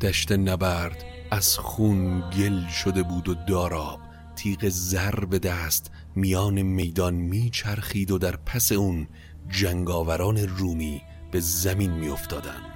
دشت 0.00 0.32
نبرد 0.32 1.04
از 1.30 1.58
خون 1.58 2.30
گل 2.30 2.68
شده 2.68 3.02
بود 3.02 3.28
و 3.28 3.34
داراب. 3.34 4.00
تیغ 4.36 4.68
زر 4.68 5.24
به 5.24 5.38
دست 5.38 5.90
میان 6.14 6.62
میدان 6.62 7.14
میچرخید 7.14 8.10
و 8.10 8.18
در 8.18 8.36
پس 8.36 8.72
اون 8.72 9.08
جنگاوران 9.48 10.38
رومی 10.38 11.02
به 11.30 11.40
زمین 11.40 11.90
میافتادند. 11.90 12.75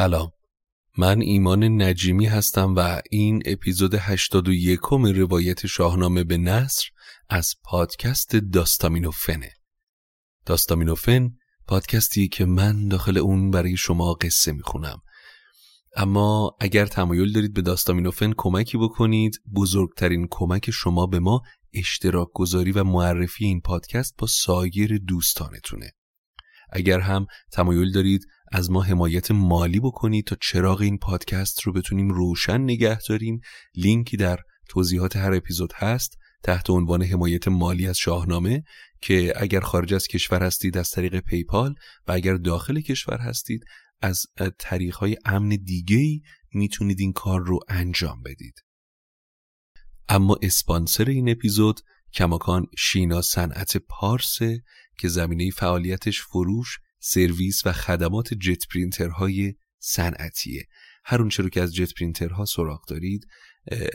سلام. 0.00 0.32
من 0.98 1.20
ایمان 1.20 1.82
نجیمی 1.82 2.26
هستم 2.26 2.74
و 2.76 3.00
این 3.10 3.42
اپیزود 3.46 3.94
81 3.94 4.80
روایت 5.14 5.66
شاهنامه 5.66 6.24
به 6.24 6.36
نصر 6.36 6.88
از 7.28 7.54
پادکست 7.64 8.36
داستامینوفنه. 8.36 9.52
داستامینوفن 10.46 11.30
پادکستی 11.66 12.28
که 12.28 12.44
من 12.44 12.88
داخل 12.88 13.18
اون 13.18 13.50
برای 13.50 13.76
شما 13.76 14.14
قصه 14.14 14.52
می‌خونم. 14.52 14.98
اما 15.96 16.56
اگر 16.60 16.86
تمایل 16.86 17.32
دارید 17.32 17.54
به 17.54 17.62
داستامینوفن 17.62 18.32
کمکی 18.36 18.78
بکنید 18.78 19.40
بزرگترین 19.54 20.26
کمک 20.30 20.70
شما 20.70 21.06
به 21.06 21.18
ما 21.18 21.42
اشتراک 21.72 22.28
گذاری 22.34 22.72
و 22.72 22.84
معرفی 22.84 23.44
این 23.44 23.60
پادکست 23.60 24.14
با 24.18 24.26
سایر 24.26 24.98
دوستانتونه. 24.98 25.92
اگر 26.72 27.00
هم 27.00 27.26
تمایل 27.52 27.92
دارید 27.92 28.26
از 28.50 28.70
ما 28.70 28.82
حمایت 28.82 29.30
مالی 29.30 29.80
بکنید 29.80 30.26
تا 30.26 30.36
چراغ 30.40 30.80
این 30.80 30.98
پادکست 30.98 31.62
رو 31.62 31.72
بتونیم 31.72 32.08
روشن 32.08 32.60
نگه 32.60 32.98
داریم. 32.98 33.40
لینکی 33.74 34.16
در 34.16 34.38
توضیحات 34.68 35.16
هر 35.16 35.34
اپیزود 35.34 35.72
هست 35.74 36.18
تحت 36.42 36.70
عنوان 36.70 37.02
حمایت 37.02 37.48
مالی 37.48 37.86
از 37.86 37.98
شاهنامه 37.98 38.62
که 39.00 39.32
اگر 39.36 39.60
خارج 39.60 39.94
از 39.94 40.06
کشور 40.06 40.42
هستید 40.42 40.78
از 40.78 40.90
طریق 40.90 41.20
پیپال 41.20 41.74
و 42.06 42.12
اگر 42.12 42.34
داخل 42.34 42.80
کشور 42.80 43.18
هستید 43.18 43.64
از 44.00 44.26
طریقهای 44.58 45.16
امن 45.24 45.48
دیگه 45.48 46.20
می‌تونید 46.52 47.00
این 47.00 47.12
کار 47.12 47.40
رو 47.40 47.60
انجام 47.68 48.22
بدید. 48.22 48.54
اما 50.08 50.36
اسپانسر 50.42 51.04
این 51.04 51.28
اپیزود 51.28 51.80
کماکان 52.14 52.66
شینا 52.78 53.22
صنعت 53.22 53.76
پارسه 53.76 54.62
که 54.98 55.08
زمینه 55.08 55.50
فعالیتش 55.50 56.22
فروش 56.22 56.78
سرویس 57.00 57.66
و 57.66 57.72
خدمات 57.72 58.34
جت 58.34 58.68
پرینترهای 58.68 59.54
صنعتیه. 59.78 60.68
هر 61.04 61.18
اون 61.18 61.30
رو 61.30 61.48
که 61.48 61.62
از 61.62 61.74
جت 61.74 61.94
پرینترها 61.94 62.44
سراغ 62.44 62.86
دارید 62.88 63.26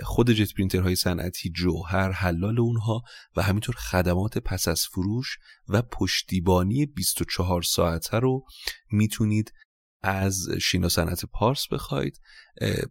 خود 0.03 0.31
جت 0.31 0.53
پرینترهای 0.53 0.95
صنعتی 0.95 1.49
جوهر 1.49 2.11
حلال 2.11 2.59
اونها 2.59 3.01
و 3.35 3.41
همینطور 3.41 3.75
خدمات 3.75 4.37
پس 4.37 4.67
از 4.67 4.85
فروش 4.85 5.37
و 5.67 5.81
پشتیبانی 5.81 6.85
24 6.85 7.61
ساعته 7.61 8.19
رو 8.19 8.45
می‌تونید 8.91 9.53
از 10.01 10.49
شینا 10.61 10.89
صنعت 10.89 11.25
پارس 11.25 11.67
بخواید. 11.67 12.19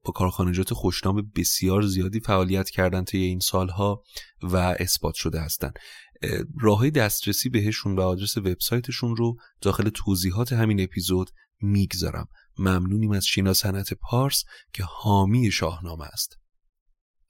با 0.04 0.12
کارخانجات 0.12 0.74
خوشنام 0.74 1.32
بسیار 1.36 1.82
زیادی 1.82 2.20
فعالیت 2.20 2.70
کردن 2.70 3.04
طی 3.04 3.18
این 3.18 3.40
سالها 3.40 4.02
و 4.42 4.56
اثبات 4.56 5.14
شده 5.14 5.40
هستند 5.40 5.78
راه 6.60 6.90
دسترسی 6.90 7.48
بهشون 7.48 7.96
و 7.96 8.00
آدرس 8.00 8.36
وبسایتشون 8.36 9.16
رو 9.16 9.36
داخل 9.60 9.88
توضیحات 9.88 10.52
همین 10.52 10.80
اپیزود 10.80 11.30
می‌گذارم. 11.60 12.28
ممنونیم 12.58 13.10
از 13.10 13.26
شینا 13.26 13.52
صنعت 13.52 13.94
پارس 13.94 14.44
که 14.72 14.84
حامی 14.84 15.50
شاهنامه 15.50 16.04
است. 16.04 16.38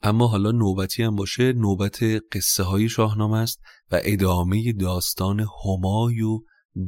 اما 0.02 0.26
حالا 0.26 0.50
نوبتی 0.50 1.02
هم 1.02 1.16
باشه 1.16 1.52
نوبت 1.52 2.02
قصه 2.32 2.62
های 2.62 2.88
شاهنامه 2.88 3.36
است 3.36 3.60
و 3.90 4.00
ادامه 4.02 4.72
داستان 4.72 5.46
همای 5.64 6.20
و 6.20 6.40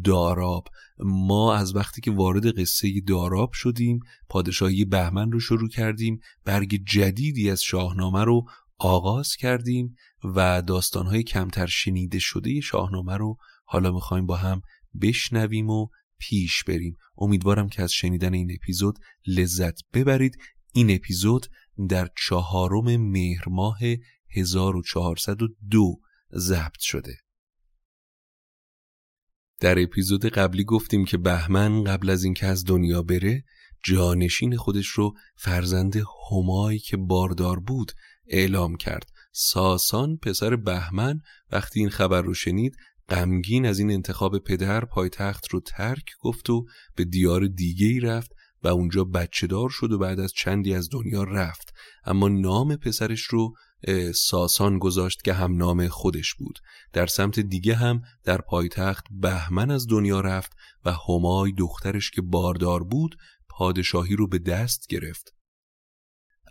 داراب. 0.04 0.68
ما 0.98 1.54
از 1.54 1.76
وقتی 1.76 2.00
که 2.00 2.10
وارد 2.10 2.60
قصه 2.60 3.00
داراب 3.06 3.52
شدیم 3.52 4.00
پادشاهی 4.28 4.84
بهمن 4.84 5.32
رو 5.32 5.40
شروع 5.40 5.68
کردیم. 5.68 6.20
برگ 6.44 6.80
جدیدی 6.86 7.50
از 7.50 7.62
شاهنامه 7.62 8.24
رو 8.24 8.44
آغاز 8.78 9.36
کردیم 9.36 9.96
و 10.24 10.62
داستانهای 10.62 11.22
کمتر 11.22 11.66
شنیده 11.66 12.18
شده 12.18 12.60
شاهنامه 12.60 13.16
رو 13.16 13.36
حالا 13.64 13.92
می‌خوایم 13.92 14.26
با 14.26 14.36
هم 14.36 14.60
بشنویم 15.02 15.70
و 15.70 15.88
پیش 16.18 16.64
بریم. 16.64 16.96
امیدوارم 17.18 17.68
که 17.68 17.82
از 17.82 17.92
شنیدن 17.92 18.34
این 18.34 18.52
اپیزود 18.60 18.98
لذت 19.26 19.80
ببرید. 19.94 20.36
این 20.72 20.90
اپیزود 20.90 21.46
در 21.88 22.08
چهارم 22.26 22.96
مهر 22.96 23.48
ماه 23.48 23.78
1402 24.36 26.00
ضبط 26.34 26.80
شده. 26.80 27.16
در 29.60 29.82
اپیزود 29.82 30.26
قبلی 30.26 30.64
گفتیم 30.64 31.04
که 31.04 31.18
بهمن 31.18 31.84
قبل 31.84 32.10
از 32.10 32.24
اینکه 32.24 32.46
از 32.46 32.64
دنیا 32.64 33.02
بره 33.02 33.44
جانشین 33.84 34.56
خودش 34.56 34.86
رو 34.86 35.14
فرزند 35.36 36.02
همایی 36.30 36.78
که 36.78 36.96
باردار 36.96 37.60
بود 37.60 37.92
اعلام 38.28 38.76
کرد. 38.76 39.10
ساسان 39.32 40.16
پسر 40.16 40.56
بهمن 40.56 41.20
وقتی 41.52 41.80
این 41.80 41.90
خبر 41.90 42.22
رو 42.22 42.34
شنید 42.34 42.76
غمگین 43.08 43.66
از 43.66 43.78
این 43.78 43.90
انتخاب 43.90 44.38
پدر 44.38 44.84
پایتخت 44.84 45.48
رو 45.48 45.60
ترک 45.60 46.04
گفت 46.20 46.50
و 46.50 46.66
به 46.94 47.04
دیار 47.04 47.46
دیگه 47.46 47.86
ای 47.86 48.00
رفت 48.00 48.32
و 48.62 48.68
اونجا 48.68 49.04
بچه 49.04 49.46
دار 49.46 49.68
شد 49.70 49.92
و 49.92 49.98
بعد 49.98 50.20
از 50.20 50.32
چندی 50.32 50.74
از 50.74 50.88
دنیا 50.92 51.24
رفت. 51.24 51.72
اما 52.04 52.28
نام 52.28 52.76
پسرش 52.76 53.22
رو 53.22 53.54
ساسان 54.14 54.78
گذاشت 54.78 55.22
که 55.22 55.32
هم 55.32 55.56
نام 55.56 55.88
خودش 55.88 56.34
بود. 56.34 56.58
در 56.92 57.06
سمت 57.06 57.40
دیگه 57.40 57.74
هم 57.74 58.02
در 58.24 58.40
پایتخت 58.40 59.06
بهمن 59.10 59.70
از 59.70 59.86
دنیا 59.86 60.20
رفت 60.20 60.52
و 60.84 60.92
همای 61.08 61.52
دخترش 61.52 62.10
که 62.10 62.22
باردار 62.22 62.84
بود 62.84 63.16
پادشاهی 63.48 64.16
رو 64.16 64.28
به 64.28 64.38
دست 64.38 64.86
گرفت. 64.88 65.35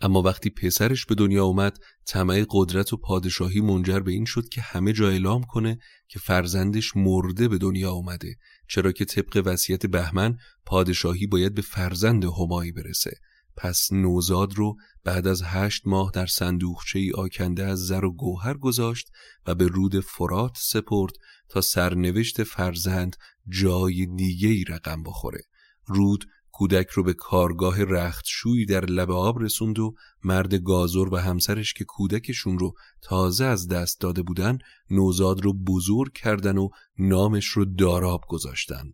اما 0.02 0.22
وقتی 0.22 0.50
پسرش 0.50 1.06
به 1.06 1.14
دنیا 1.14 1.44
اومد 1.44 1.78
طمع 2.06 2.44
قدرت 2.50 2.92
و 2.92 2.96
پادشاهی 2.96 3.60
منجر 3.60 4.00
به 4.00 4.12
این 4.12 4.24
شد 4.24 4.48
که 4.48 4.60
همه 4.60 4.92
جا 4.92 5.08
اعلام 5.08 5.42
کنه 5.42 5.78
که 6.08 6.18
فرزندش 6.18 6.96
مرده 6.96 7.48
به 7.48 7.58
دنیا 7.58 7.90
اومده 7.90 8.36
چرا 8.68 8.92
که 8.92 9.04
طبق 9.04 9.42
وصیت 9.44 9.86
بهمن 9.86 10.36
پادشاهی 10.66 11.26
باید 11.26 11.54
به 11.54 11.62
فرزند 11.62 12.24
همایی 12.24 12.72
برسه. 12.72 13.12
پس 13.56 13.92
نوزاد 13.92 14.54
رو 14.54 14.76
بعد 15.04 15.26
از 15.26 15.42
هشت 15.44 15.82
ماه 15.86 16.10
در 16.14 16.26
صندوقچه 16.26 16.98
ای 16.98 17.12
آکنده 17.12 17.64
از 17.64 17.86
زر 17.86 18.04
و 18.04 18.12
گوهر 18.12 18.54
گذاشت 18.54 19.10
و 19.46 19.54
به 19.54 19.66
رود 19.66 20.00
فرات 20.00 20.56
سپرد 20.60 21.12
تا 21.48 21.60
سرنوشت 21.60 22.42
فرزند 22.42 23.16
جای 23.48 24.06
دیگه 24.06 24.48
ای 24.48 24.64
رقم 24.64 25.02
بخوره. 25.02 25.40
رود 25.86 26.24
کودک 26.56 26.90
رو 26.90 27.02
به 27.02 27.14
کارگاه 27.14 27.84
رختشویی 27.84 28.66
در 28.66 28.84
لب 28.84 29.10
آب 29.10 29.38
رسوند 29.38 29.78
و 29.78 29.94
مرد 30.24 30.54
گازور 30.54 31.14
و 31.14 31.16
همسرش 31.16 31.72
که 31.72 31.84
کودکشون 31.84 32.58
رو 32.58 32.72
تازه 33.02 33.44
از 33.44 33.68
دست 33.68 34.00
داده 34.00 34.22
بودن 34.22 34.58
نوزاد 34.90 35.40
رو 35.40 35.52
بزرگ 35.52 36.12
کردن 36.12 36.58
و 36.58 36.68
نامش 36.98 37.46
رو 37.46 37.64
داراب 37.64 38.24
گذاشتن. 38.28 38.92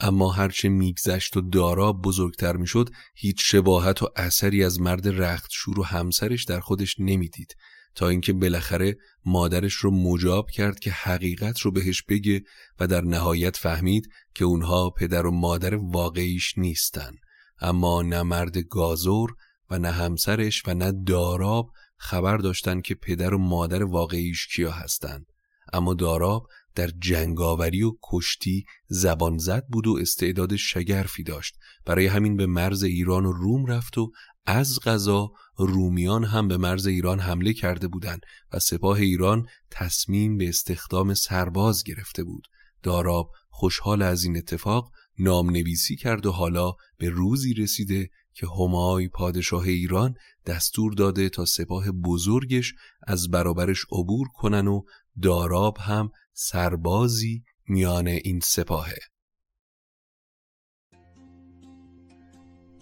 اما 0.00 0.32
هرچه 0.32 0.68
میگذشت 0.68 1.36
و 1.36 1.40
داراب 1.40 2.02
بزرگتر 2.02 2.56
می‌شد 2.56 2.90
هیچ 3.14 3.36
شباهت 3.40 4.02
و 4.02 4.08
اثری 4.16 4.64
از 4.64 4.80
مرد 4.80 5.08
رختشور 5.08 5.80
و 5.80 5.82
همسرش 5.82 6.44
در 6.44 6.60
خودش 6.60 6.96
نمی‌دید. 6.98 7.54
تا 7.98 8.08
اینکه 8.08 8.32
بالاخره 8.32 8.96
مادرش 9.24 9.74
رو 9.74 9.90
مجاب 9.90 10.50
کرد 10.50 10.78
که 10.78 10.90
حقیقت 10.90 11.60
رو 11.60 11.70
بهش 11.70 12.02
بگه 12.02 12.42
و 12.80 12.86
در 12.86 13.00
نهایت 13.00 13.56
فهمید 13.56 14.08
که 14.34 14.44
اونها 14.44 14.90
پدر 14.90 15.26
و 15.26 15.30
مادر 15.30 15.74
واقعیش 15.74 16.58
نیستن. 16.58 17.12
اما 17.60 18.02
نه 18.02 18.22
مرد 18.22 18.58
گازور 18.58 19.34
و 19.70 19.78
نه 19.78 19.90
همسرش 19.90 20.62
و 20.66 20.74
نه 20.74 20.92
داراب 21.06 21.70
خبر 21.96 22.36
داشتن 22.36 22.80
که 22.80 22.94
پدر 22.94 23.34
و 23.34 23.38
مادر 23.38 23.84
واقعیش 23.84 24.46
کیا 24.46 24.70
هستند 24.70 25.26
اما 25.72 25.94
داراب 25.94 26.46
در 26.74 26.90
جنگاوری 26.98 27.82
و 27.82 27.92
کشتی 28.02 28.64
زبان 28.88 29.38
زد 29.38 29.66
بود 29.66 29.86
و 29.86 29.98
استعداد 30.00 30.56
شگرفی 30.56 31.22
داشت. 31.22 31.54
برای 31.84 32.06
همین 32.06 32.36
به 32.36 32.46
مرز 32.46 32.82
ایران 32.82 33.26
و 33.26 33.32
روم 33.32 33.66
رفت 33.66 33.98
و 33.98 34.10
از 34.50 34.80
غذا 34.80 35.32
رومیان 35.56 36.24
هم 36.24 36.48
به 36.48 36.56
مرز 36.56 36.86
ایران 36.86 37.20
حمله 37.20 37.52
کرده 37.52 37.88
بودند 37.88 38.20
و 38.52 38.58
سپاه 38.58 38.98
ایران 38.98 39.46
تصمیم 39.70 40.36
به 40.36 40.48
استخدام 40.48 41.14
سرباز 41.14 41.84
گرفته 41.84 42.24
بود. 42.24 42.48
داراب 42.82 43.30
خوشحال 43.48 44.02
از 44.02 44.24
این 44.24 44.36
اتفاق 44.36 44.92
نام 45.18 45.50
نویسی 45.50 45.96
کرد 45.96 46.26
و 46.26 46.32
حالا 46.32 46.72
به 46.98 47.08
روزی 47.10 47.54
رسیده 47.54 48.10
که 48.34 48.46
همای 48.46 49.08
پادشاه 49.08 49.62
ایران 49.62 50.14
دستور 50.46 50.92
داده 50.92 51.28
تا 51.28 51.44
سپاه 51.44 51.90
بزرگش 51.90 52.74
از 53.06 53.30
برابرش 53.30 53.84
عبور 53.92 54.28
کنن 54.34 54.68
و 54.68 54.82
داراب 55.22 55.78
هم 55.80 56.10
سربازی 56.32 57.44
میان 57.68 58.06
این 58.06 58.40
سپاهه. 58.44 58.98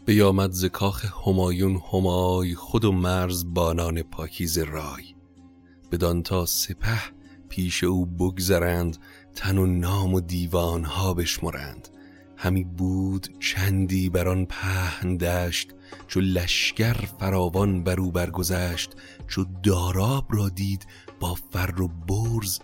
بیامد 0.06 0.50
ز 0.50 0.64
کاخ 0.64 1.26
همایون 1.26 1.82
همای 1.92 2.54
خود 2.54 2.84
و 2.84 2.92
مرز 2.92 3.44
بانان 3.54 4.02
پاکیز 4.02 4.58
رای. 4.58 5.14
بدان 5.92 6.22
تا 6.22 6.46
سپه 6.46 7.00
پیش 7.48 7.84
او 7.84 8.06
بگذرند 8.06 8.96
تن 9.34 9.58
و 9.58 9.66
نام 9.66 10.14
و 10.14 10.20
دیوان 10.20 10.84
ها 10.84 11.14
بشمرند. 11.14 11.88
همی 12.36 12.64
بود 12.64 13.28
چندی 13.40 14.10
بر 14.10 14.28
آن 14.28 14.44
پهن 14.44 15.16
دشت 15.16 15.74
چو 16.06 16.20
لشکر 16.20 16.94
فراوان 16.94 17.84
بر 17.84 18.00
او 18.00 18.12
برگذشت 18.12 18.96
چو 19.28 19.44
داراب 19.62 20.26
را 20.30 20.48
دید 20.48 20.86
با 21.20 21.34
فر 21.34 21.80
و 21.80 21.88
برز. 21.88 22.58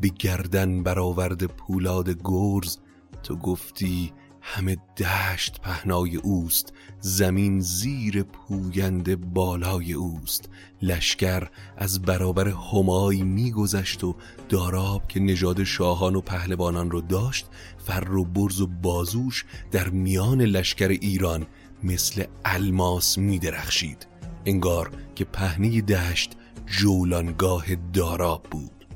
به 0.00 0.08
گردن 0.08 0.82
برآورد 0.82 1.44
پولاد 1.44 2.16
گرز 2.24 2.78
تو 3.22 3.36
گفتی 3.36 4.12
همه 4.48 4.76
دشت 4.96 5.60
پهنای 5.60 6.16
اوست 6.16 6.72
زمین 7.00 7.60
زیر 7.60 8.22
پوینده 8.22 9.16
بالای 9.16 9.92
اوست. 9.92 10.48
لشکر 10.82 11.48
از 11.76 12.02
برابر 12.02 12.48
همای 12.48 13.22
میگذشت 13.22 14.04
و 14.04 14.16
داراب 14.48 15.08
که 15.08 15.20
نژاد 15.20 15.64
شاهان 15.64 16.16
و 16.16 16.20
پهلوانان 16.20 16.90
رو 16.90 17.00
داشت 17.00 17.46
فر 17.78 18.10
و 18.10 18.24
برز 18.24 18.60
و 18.60 18.66
بازوش 18.66 19.44
در 19.70 19.88
میان 19.88 20.42
لشکر 20.42 20.88
ایران 20.88 21.46
مثل 21.82 22.24
الماس 22.44 23.18
میدرخشید. 23.18 24.06
انگار 24.44 24.90
که 25.14 25.24
پهنه 25.24 25.80
دشت 25.80 26.36
جولانگاه 26.66 27.66
داراب 27.74 28.42
بود. 28.50 28.86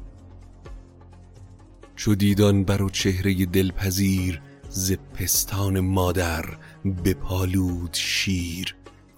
چو 1.97 2.15
دیدان 2.15 2.65
بر 2.65 2.83
و 2.83 2.91
چهره 2.91 3.47
دلپذیر 3.47 4.43
ز 4.71 4.93
پستان 4.93 5.81
مادر 5.81 6.45
بپالود 7.05 7.91
شیر. 7.93 8.77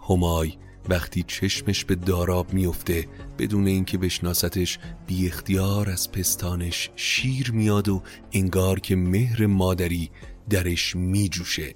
همای 0.09 0.52
وقتی 0.88 1.23
چشمش 1.23 1.85
به 1.85 1.94
داراب 1.94 2.52
میفته 2.52 3.09
بدون 3.38 3.66
اینکه 3.66 3.99
بشناستش 3.99 4.78
بی 5.06 5.26
اختیار 5.26 5.90
از 5.90 6.12
پستانش 6.12 6.90
شیر 6.97 7.52
میاد 7.52 7.88
و 7.88 8.02
انگار 8.32 8.80
که 8.80 8.97
مهر 8.97 9.47
مادری 9.47 10.11
درش 10.50 10.97
میجوشه. 10.97 11.75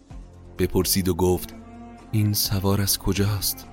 بپرسید 0.59 1.09
و 1.09 1.15
گفت 1.15 1.55
این 2.13 2.33
سوار 2.33 2.81
از 2.81 2.99
کجاست؟ 2.99 3.67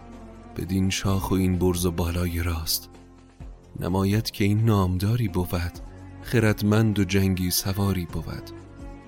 بدین 0.58 0.90
شاخ 0.90 1.32
و 1.32 1.34
این 1.34 1.60
برز 1.60 1.86
و 1.86 1.92
بالای 1.92 2.44
راست. 2.44 2.90
نمایت 3.80 4.32
که 4.32 4.44
این 4.44 4.66
نامداری 4.66 5.28
بود. 5.28 5.80
خردمند 6.22 7.00
و 7.00 7.04
جنگی 7.04 7.52
سواری 7.52 8.06
بود. 8.06 8.63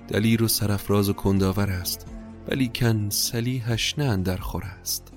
دلیر 0.08 0.42
و 0.42 0.48
سرفراز 0.48 1.08
و 1.08 1.12
کنداور 1.12 1.70
است 1.70 2.06
ولی 2.48 2.70
کن 2.74 3.10
سلیحش 3.10 3.98
نه 3.98 4.16
در 4.16 4.36
خور 4.36 4.64
است. 4.64 5.12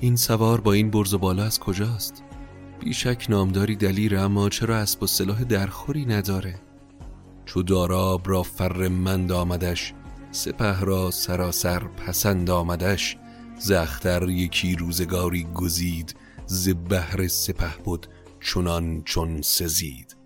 این 0.00 0.16
سوار 0.16 0.60
با 0.60 0.72
این 0.72 0.90
برز 0.90 1.14
و 1.14 1.18
بالا 1.18 1.44
از 1.44 1.60
کجاست؟ 1.60 2.22
بیشک 2.80 3.26
نامداری 3.28 3.76
دلیر 3.76 4.16
اما 4.16 4.48
چرا 4.48 4.76
اسب 4.76 5.02
و 5.02 5.06
سلاح 5.06 5.44
درخوری 5.44 6.06
نداره؟ 6.06 6.60
چو 7.44 7.62
داراب 7.62 8.28
را 8.28 8.42
فرمند 8.42 9.32
آمدش 9.32 9.94
سپه 10.30 10.80
را 10.80 11.10
سراسر 11.10 11.78
پسند 11.78 12.50
آمدش 12.50 13.16
زختر 13.58 14.28
یکی 14.28 14.76
روزگاری 14.76 15.46
گزید 15.54 16.14
ز 16.46 16.68
بهر 16.68 17.28
سپه 17.28 17.76
بود 17.84 18.06
چنان 18.40 19.02
چون 19.02 19.42
سزید. 19.42 20.17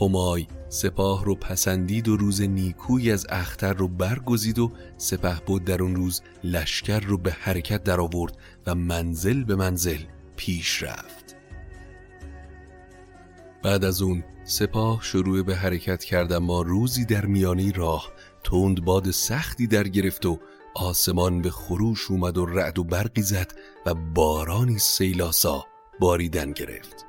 همای 0.00 0.46
سپاه 0.68 1.24
رو 1.24 1.34
پسندید 1.34 2.08
و 2.08 2.16
روز 2.16 2.40
نیکوی 2.40 3.12
از 3.12 3.26
اختر 3.28 3.72
رو 3.72 3.88
برگزید 3.88 4.58
و 4.58 4.72
سپه 4.96 5.40
بود 5.46 5.64
در 5.64 5.82
اون 5.82 5.96
روز 5.96 6.22
لشکر 6.44 7.00
رو 7.00 7.18
به 7.18 7.32
حرکت 7.32 7.84
در 7.84 8.00
آورد 8.00 8.36
و 8.66 8.74
منزل 8.74 9.44
به 9.44 9.56
منزل 9.56 10.00
پیش 10.36 10.82
رفت. 10.82 11.36
بعد 13.62 13.84
از 13.84 14.02
اون 14.02 14.24
سپاه 14.44 15.02
شروع 15.02 15.42
به 15.42 15.56
حرکت 15.56 16.04
کرد 16.04 16.32
ما 16.32 16.62
روزی 16.62 17.04
در 17.04 17.26
میانی 17.26 17.72
راه 17.72 18.12
تند 18.44 18.84
باد 18.84 19.10
سختی 19.10 19.66
در 19.66 19.88
گرفت 19.88 20.26
و 20.26 20.38
آسمان 20.74 21.42
به 21.42 21.50
خروش 21.50 22.10
اومد 22.10 22.38
و 22.38 22.46
رعد 22.46 22.78
و 22.78 22.84
برقی 22.84 23.22
زد 23.22 23.54
و 23.86 23.94
بارانی 23.94 24.78
سیلاسا 24.78 25.66
باریدن 26.00 26.52
گرفت. 26.52 27.06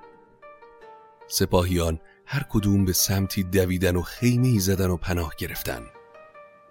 سپاهیان 1.28 2.00
هر 2.34 2.46
کدوم 2.50 2.86
به 2.86 2.94
سمتی 2.94 3.44
دویدن 3.44 3.96
و 3.96 4.02
خیمه 4.02 4.60
زدن 4.60 4.90
و 4.90 4.98
پناه 4.98 5.34
گرفتن. 5.38 5.82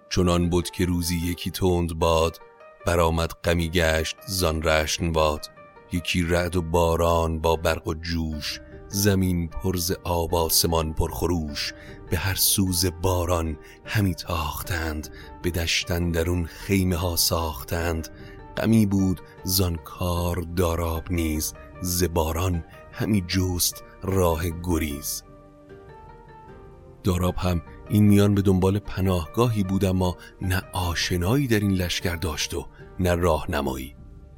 چنان 0.09 0.49
بود 0.49 0.69
که 0.69 0.85
روزی 0.85 1.15
یکی 1.15 1.51
تند 1.51 1.93
باد 1.93 2.39
برآمد 2.85 3.31
غمی 3.43 3.69
گشت 3.69 4.15
زان 4.27 4.61
رشن 4.63 5.11
باد. 5.11 5.45
یکی 5.91 6.23
رعد 6.23 6.55
و 6.55 6.61
باران 6.61 7.39
با 7.39 7.55
برق 7.55 7.87
و 7.87 7.93
جوش 7.93 8.59
زمین 8.87 9.47
پرز 9.47 9.91
آب 10.03 10.35
آسمان 10.35 10.93
پرخروش 10.93 11.73
به 12.09 12.17
هر 12.17 12.35
سوز 12.35 12.85
باران 13.01 13.57
همی 13.85 14.15
تاختند 14.15 15.09
به 15.41 15.51
دشتن 15.51 16.11
درون 16.11 16.45
خیمه 16.45 16.95
ها 16.95 17.15
ساختند. 17.15 18.09
غمی 18.57 18.85
بود 18.85 19.21
زان 19.43 19.75
کار 19.75 20.35
داراب 20.35 21.11
نیز 21.11 21.53
ز 21.81 22.03
باران 22.03 22.63
همی 22.91 23.21
جست 23.27 23.83
راه 24.03 24.43
گریز. 24.63 25.23
داراب 27.03 27.35
هم 27.37 27.61
این 27.89 28.03
میان 28.03 28.35
به 28.35 28.41
دنبال 28.41 28.79
پناهگاهی 28.79 29.63
بود 29.63 29.85
اما 29.85 30.17
نه 30.41 30.61
آشنایی 30.73 31.47
در 31.47 31.59
این 31.59 31.71
لشکر 31.71 32.15
داشت 32.15 32.53
و 32.53 32.67
نه 32.99 33.15
راهنمایی. 33.15 33.95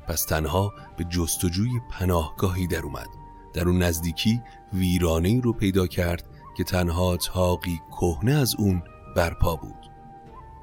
پس 0.08 0.26
تنها 0.26 0.74
به 0.98 1.04
جستجوی 1.04 1.70
پناهگاهی 1.92 2.68
در 2.68 2.82
اومد. 2.82 3.08
در 3.54 3.68
اون 3.68 3.84
نزدیکی 3.84 4.42
ویرانه 4.74 5.42
رو 5.42 5.54
پیدا 5.54 5.88
کرد 5.88 6.30
که 6.58 6.64
تنها 6.64 7.18
تاقی 7.18 7.80
کهنه 7.92 8.32
از 8.32 8.56
اون 8.58 8.84
برپا 9.16 9.56
بود. 9.56 9.92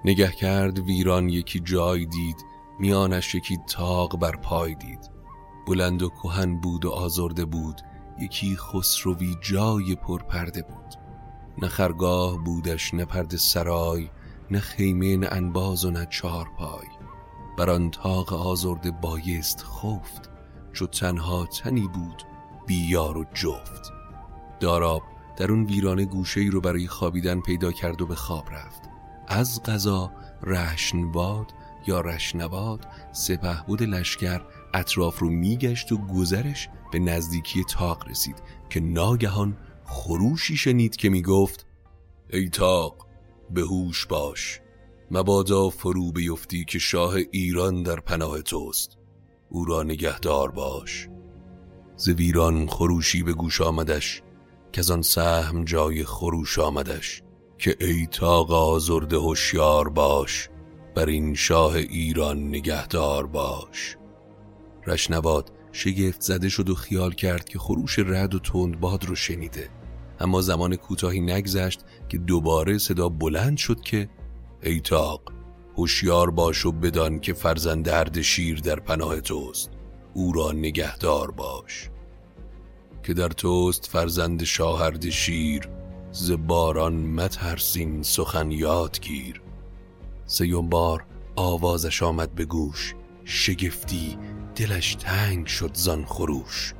نگه 0.05 0.33
کرد 0.33 0.79
ویران 0.79 1.29
یکی 1.29 1.61
جای 1.61 2.07
دید 2.07 2.37
میانش 2.79 3.35
یکی 3.35 3.59
تاق 3.69 4.19
بر 4.19 4.37
پای 4.37 4.75
دید. 4.75 5.11
بلند 5.67 6.03
و 6.03 6.09
کهن 6.09 6.61
بود 6.61 6.85
و 6.85 6.91
آزرده 6.91 7.45
بود 7.45 7.81
یکی 8.21 8.57
خسروی 8.57 9.37
جای 9.43 9.95
پرپرده 9.95 10.63
بود. 10.63 11.00
نه 11.63 11.69
خرگاه 11.69 12.45
بودش 12.45 12.95
نه 12.95 13.05
پرده 13.05 13.37
سرای 13.37 14.11
نه 14.51 14.61
خیمه 14.61 15.17
نه 15.17 15.29
انباز 15.31 15.85
و 15.85 15.91
نه 15.91 16.07
چارپای 16.07 16.87
بر 17.59 17.71
آن 17.71 17.91
تاق 17.91 18.33
آزرده 18.33 18.91
بایست 18.91 19.65
خفت 19.65 20.31
چو 20.73 20.87
تنها 20.87 21.47
تنی 21.47 21.89
بود 21.89 22.23
بیار 22.67 23.19
و 23.19 23.25
جفت. 23.35 23.93
داراب 24.61 25.03
در 25.37 25.53
اون 25.53 25.65
ویرانه 25.65 26.05
گوشه 26.05 26.41
ای 26.41 26.51
رو 26.51 26.61
برای 26.61 26.87
خوابیدن 26.87 27.41
پیدا 27.41 27.73
کرد 27.73 28.03
و 28.03 28.07
به 28.07 28.15
خواب 28.15 28.51
رفت. 28.51 28.83
از 29.29 29.63
غذا 29.63 30.11
رشنواد 30.43 31.53
یا 31.87 32.01
رشنواد 32.01 32.87
سپه 33.13 33.63
بود 33.67 33.83
لشکر 33.83 34.41
اطراف 34.75 35.19
رو 35.19 35.31
میگشت 35.31 35.93
و 35.93 35.97
گذرش 35.97 36.69
به 36.93 36.99
نزدیکی 36.99 37.65
تاق 37.65 38.09
رسید 38.09 38.43
که 38.71 38.81
ناگهان 38.81 39.57
خروشی 39.91 40.57
شنید 40.57 40.97
که 40.97 41.09
می‌گفت 41.09 41.67
ای 42.33 42.49
تاق 42.49 43.07
به 43.51 43.61
هوش 43.61 44.07
باش. 44.07 44.61
مبادا 45.11 45.71
فرو 45.71 46.13
بیفتی 46.13 46.65
که 46.65 46.79
شاه 46.79 47.15
ایران 47.31 47.83
در 47.83 48.01
پناه 48.01 48.43
توست. 48.43 48.99
او 49.51 49.65
را 49.65 49.83
نگهدار 49.83 50.51
باش. 50.51 51.09
ز 51.97 52.09
ویران 52.09 52.67
خروشی 52.67 53.23
به 53.23 53.33
گوش 53.33 53.61
آمدش 53.61 54.23
که 54.73 54.81
از 54.81 54.91
آن 54.91 55.03
سهم 55.03 55.65
جای 55.65 56.05
خروش 56.05 56.59
آمدش 56.59 57.23
که 57.59 57.77
ای 57.81 58.07
تاق 58.07 58.51
آزرده 58.51 59.17
هوشیار 59.17 59.89
باش 59.89 60.49
بر 60.95 61.07
این 61.07 61.35
شاه 61.35 61.75
ایران 61.75 62.49
نگهدار 62.49 63.27
باش. 63.27 63.97
رشنواد 64.87 65.53
شگفت 65.73 66.21
زده 66.21 66.49
شد 66.49 66.71
و 66.71 66.75
خیال 66.75 67.13
کرد 67.13 67.49
که 67.49 67.59
خروش 67.59 67.99
رد 67.99 68.35
و 68.35 68.39
تند 68.39 68.81
باد 68.81 69.05
رو 69.05 69.15
شنیده. 69.15 69.80
اما 70.21 70.41
زمان 70.41 70.77
کوتاهی 70.77 71.21
نگذشت 71.21 71.81
که 72.09 72.19
دوباره 72.19 72.79
صدا 72.79 73.09
بلند 73.09 73.57
شد 73.57 73.81
که 73.81 74.09
ای 74.63 74.81
تاق 74.81 75.23
هوشیار 75.77 76.31
باش 76.31 76.67
و 76.67 76.73
بدان 76.73 77.21
که 77.21 77.33
فرزند 77.33 77.85
درد 77.85 78.21
شیر 78.21 78.61
در 78.61 78.81
پناه 78.81 79.21
توست. 79.21 79.71
او 80.15 80.33
را 80.33 80.53
نگهدار 80.53 81.31
باش. 81.31 81.91
که 83.03 83.15
در 83.15 83.29
توست 83.29 83.87
فرزند 83.87 84.45
شاهرد 84.45 85.11
شیر 85.11 85.69
ز 86.13 86.33
باران 86.33 86.95
مترسین 86.95 88.03
سخن 88.03 88.51
یاد 88.51 89.01
گیر. 89.01 89.43
سیوم 90.27 90.69
بار 90.69 91.05
آوازش 91.37 92.03
آمد 92.03 92.35
به 92.35 92.45
گوش 92.45 92.95
شگفتی 93.25 94.19
دلش 94.57 94.95
تنگ 94.95 95.47
شد 95.47 95.75
زان 95.75 96.05
خروش. 96.05 96.75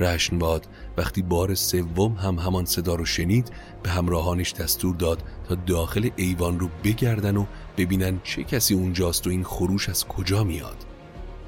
رشنباد 0.00 0.66
وقتی 0.96 1.22
بار 1.22 1.54
سوم 1.54 2.12
هم 2.12 2.34
همان 2.34 2.64
صدا 2.64 2.94
رو 2.94 3.04
شنید 3.04 3.52
به 3.82 3.90
همراهانش 3.90 4.52
دستور 4.52 4.94
داد 4.96 5.22
تا 5.48 5.54
داخل 5.54 6.10
ایوان 6.16 6.60
رو 6.60 6.68
بگردن 6.84 7.36
و 7.36 7.44
ببینن 7.76 8.20
چه 8.24 8.44
کسی 8.44 8.74
اونجاست 8.74 9.26
و 9.26 9.30
این 9.30 9.44
خروش 9.44 9.88
از 9.88 10.06
کجا 10.06 10.44
میاد. 10.44 10.76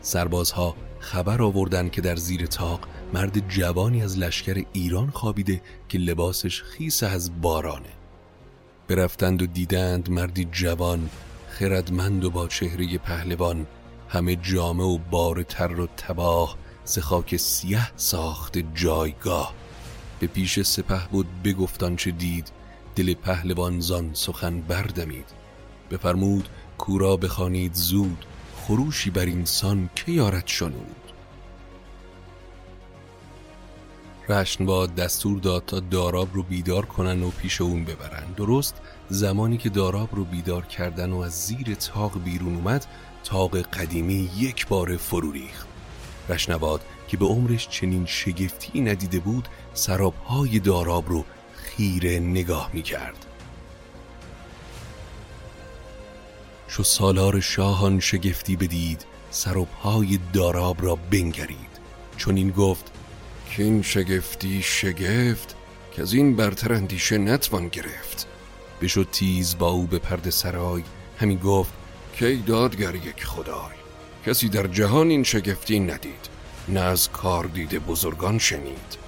سربازها 0.01 0.77
خبر 0.99 1.43
آوردن 1.43 1.89
که 1.89 2.01
در 2.01 2.17
زیر 2.17 2.47
تاق 2.47 2.81
مرد 3.15 3.49
جوانی 3.49 4.03
از 4.03 4.19
لشکر 4.19 4.65
ایران 4.73 5.11
خوابیده 5.11 5.63
که 5.89 5.99
لباسش 5.99 6.63
خیس 6.63 7.03
از 7.03 7.41
بارانه. 7.41 7.93
برفتند 8.89 9.43
و 9.43 9.47
دیدند 9.47 10.11
مردی 10.11 10.45
جوان 10.53 11.11
خردمند 11.49 12.25
و 12.25 12.31
با 12.31 12.49
چهره 12.49 12.99
پهلوان 12.99 13.67
همه 14.09 14.37
جامه 14.37 14.85
و 14.85 14.99
بار 14.99 15.43
تر 15.43 15.81
و 15.81 15.87
تباه 15.87 16.57
ز 16.85 16.99
خاک 16.99 17.37
سیه 17.37 17.91
ساخت 17.97 18.59
جایگاه. 18.75 19.55
به 20.21 20.27
پیش 20.27 20.61
سپه 20.63 21.09
بود 21.11 21.43
بگفتان 21.45 21.97
چه 21.97 22.11
دید 22.11 22.51
دل 22.97 23.15
پهلوان 23.15 23.81
زان 23.81 24.11
سخن 24.15 24.61
بردمید. 24.61 25.27
بفرمود 25.91 26.49
کورا 26.79 27.17
بخوانید 27.17 27.75
زود 27.75 28.27
خروشی 28.57 29.11
بر 29.11 29.25
اینسان 29.25 29.91
که 29.97 30.13
یارد 30.13 30.47
شنود. 30.47 30.97
رشنباد 34.29 34.95
دستور 34.95 35.39
داد 35.41 35.65
تا 35.67 35.81
داراب 35.81 36.29
رو 36.33 36.43
بیدار 36.43 36.87
کنن 36.87 37.23
و 37.23 37.31
پیش 37.31 37.61
اون 37.61 37.85
ببرن. 37.85 38.33
درست 38.37 38.81
زمانی 39.09 39.57
که 39.57 39.69
داراب 39.69 40.09
رو 40.13 40.25
بیدار 40.25 40.67
کردن 40.67 41.13
و 41.13 41.19
از 41.19 41.47
زیر 41.47 41.75
تاق 41.75 42.23
بیرون 42.25 42.57
اومد 42.57 42.87
تاق 43.25 43.59
قدیمی 43.59 44.31
یک 44.37 44.67
بار 44.69 44.97
فرو 44.97 45.33
ریخت. 45.33 45.72
رشنواد 46.33 46.81
که 47.09 47.17
به 47.17 47.25
عمرش 47.25 47.69
چنین 47.69 48.07
شگفتی 48.07 48.81
ندیده 48.81 49.19
بود 49.19 49.49
سرابهای 49.75 50.59
داراب 50.59 51.09
رو 51.09 51.25
خیره 51.55 52.19
نگاه 52.19 52.71
می 52.73 52.83
کرد 52.83 53.27
چو 56.73 56.83
سالار 56.83 57.41
شاهان 57.41 58.01
شگفتی 58.01 58.57
بدید 58.57 59.05
سرابهای 59.31 60.19
داراب 60.33 60.85
را 60.85 60.99
بنگرید. 61.11 61.73
چون 62.17 62.37
این 62.37 62.51
گفت 62.51 62.93
که 63.51 63.63
این 63.63 63.83
شگفتی 63.83 64.63
شگفت 64.63 65.57
که 65.93 66.03
از 66.03 66.13
این 66.13 66.37
برتر 66.37 66.73
اندیشه 66.73 67.19
نتوان 67.19 67.69
گرفت. 67.69 68.27
بشد 68.83 69.09
تیز 69.13 69.59
با 69.59 69.69
او 69.69 69.87
به 69.87 69.99
پرد 69.99 70.31
سرای 70.31 70.83
همین 71.19 71.39
گفت 71.39 71.73
که 72.15 72.39
دادگر 72.47 72.95
یک 72.95 73.25
خدای؟ 73.25 73.82
کسی 74.27 74.49
در 74.49 74.67
جهان 74.67 75.09
این 75.11 75.23
شگفتی 75.23 75.81
ندید 75.81 76.31
نه 76.69 76.81
از 76.81 77.11
کار 77.11 77.45
دیده 77.45 77.79
بزرگان 77.79 78.39
شنید. 78.39 78.99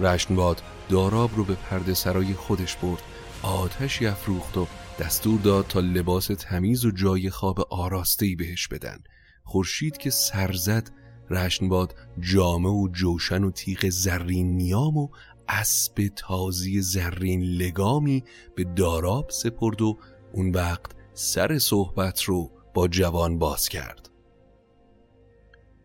رشنباد 0.00 0.62
داراب 0.88 1.30
رو 1.36 1.44
به 1.44 1.54
پرده 1.54 1.94
سرای 1.94 2.34
خودش 2.34 2.76
برد 2.76 3.02
آتشی 3.42 4.06
افروخت 4.06 4.56
و 4.56 4.66
دستور 5.00 5.40
داد 5.40 5.66
تا 5.66 5.80
لباس 5.80 6.26
تمیز 6.26 6.84
و 6.84 6.90
جای 6.90 7.30
خواب 7.30 7.60
آراستهی 7.70 8.36
بهش 8.36 8.68
بدن. 8.68 8.98
خورشید 9.44 9.96
که 9.96 10.10
سرزد 10.10 10.90
رشنباد 11.30 11.94
جامه 12.20 12.68
و 12.68 12.88
جوشن 12.92 13.44
و 13.44 13.50
تیغ 13.50 13.88
زرین 13.88 14.56
نیام 14.56 14.96
و 14.96 15.08
اسب 15.48 16.10
تازی 16.16 16.80
زرین 16.80 17.42
لگامی 17.42 18.24
به 18.56 18.64
داراب 18.64 19.30
سپرد 19.30 19.82
و 19.82 19.98
اون 20.32 20.50
وقت 20.50 20.90
سر 21.14 21.58
صحبت 21.58 22.22
رو 22.22 22.50
با 22.74 22.88
جوان 22.88 23.38
باز 23.38 23.68
کرد. 23.68 24.13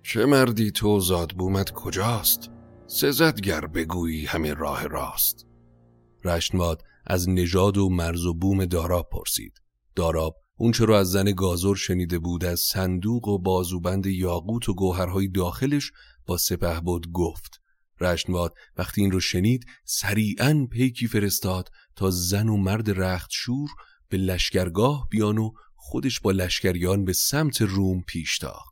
چه 0.03 0.25
مردی 0.25 0.71
تو 0.71 0.99
زاد 0.99 1.31
بومت 1.31 1.71
کجاست؟ 1.71 2.49
سزدگر 2.87 3.65
بگویی 3.65 4.25
همه 4.25 4.53
راه 4.53 4.87
راست 4.87 5.45
رشنباد 6.23 6.83
از 7.07 7.29
نژاد 7.29 7.77
و 7.77 7.89
مرز 7.89 8.25
و 8.25 8.33
بوم 8.33 8.65
داراب 8.65 9.09
پرسید 9.11 9.53
داراب 9.95 10.35
اون 10.57 10.73
رو 10.73 10.93
از 10.93 11.11
زن 11.11 11.31
گازور 11.31 11.75
شنیده 11.75 12.19
بود 12.19 12.45
از 12.45 12.59
صندوق 12.59 13.27
و 13.27 13.39
بازوبند 13.39 14.05
یاقوت 14.05 14.69
و 14.69 14.73
گوهرهای 14.73 15.27
داخلش 15.27 15.91
با 16.25 16.37
سپه 16.37 16.79
بود 16.79 17.11
گفت 17.11 17.61
رشنواد 18.01 18.53
وقتی 18.77 19.01
این 19.01 19.11
رو 19.11 19.19
شنید 19.19 19.65
سریعا 19.85 20.67
پیکی 20.71 21.07
فرستاد 21.07 21.69
تا 21.95 22.09
زن 22.09 22.49
و 22.49 22.57
مرد 22.57 23.01
رخت 23.01 23.29
شور 23.33 23.69
به 24.09 24.17
لشکرگاه 24.17 25.07
بیان 25.11 25.37
و 25.37 25.51
خودش 25.75 26.19
با 26.19 26.31
لشکریان 26.31 27.05
به 27.05 27.13
سمت 27.13 27.61
روم 27.61 28.01
پیش 28.07 28.37
تاخت. 28.37 28.68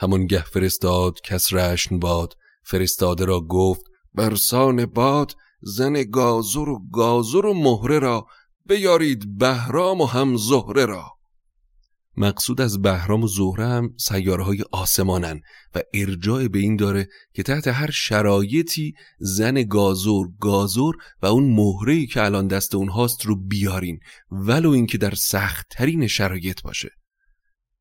همونگه 0.00 0.42
فرستاد 0.42 1.20
کس 1.24 1.52
رشن 1.52 1.98
باد. 1.98 2.34
فرستاده 2.64 3.24
را 3.24 3.40
گفت 3.40 3.82
برسان 4.14 4.86
باد 4.86 5.34
زن 5.62 5.92
گازر 5.92 6.68
و 6.68 6.78
گازر 6.92 7.46
و 7.46 7.54
مهره 7.54 7.98
را 7.98 8.26
بیارید 8.66 9.38
بهرام 9.38 10.00
و 10.00 10.06
هم 10.06 10.36
زهره 10.36 10.86
را. 10.86 11.04
مقصود 12.16 12.60
از 12.60 12.82
بهرام 12.82 13.24
و 13.24 13.28
زهره 13.28 13.66
هم 13.66 13.94
سیارهای 13.96 14.64
آسمانن 14.72 15.40
و 15.74 15.82
ارجاع 15.94 16.48
به 16.48 16.58
این 16.58 16.76
داره 16.76 17.08
که 17.34 17.42
تحت 17.42 17.68
هر 17.68 17.90
شرایطی 17.90 18.94
زن 19.18 19.54
گازور 19.54 20.28
گازور 20.40 20.96
و 21.22 21.26
اون 21.26 21.54
مهرهی 21.54 22.06
که 22.06 22.24
الان 22.24 22.46
دست 22.46 22.74
اونهاست 22.74 23.26
رو 23.26 23.36
بیارین 23.36 24.00
ولو 24.30 24.70
اینکه 24.70 24.98
در 24.98 25.14
سختترین 25.14 26.06
شرایط 26.06 26.62
باشه. 26.62 26.99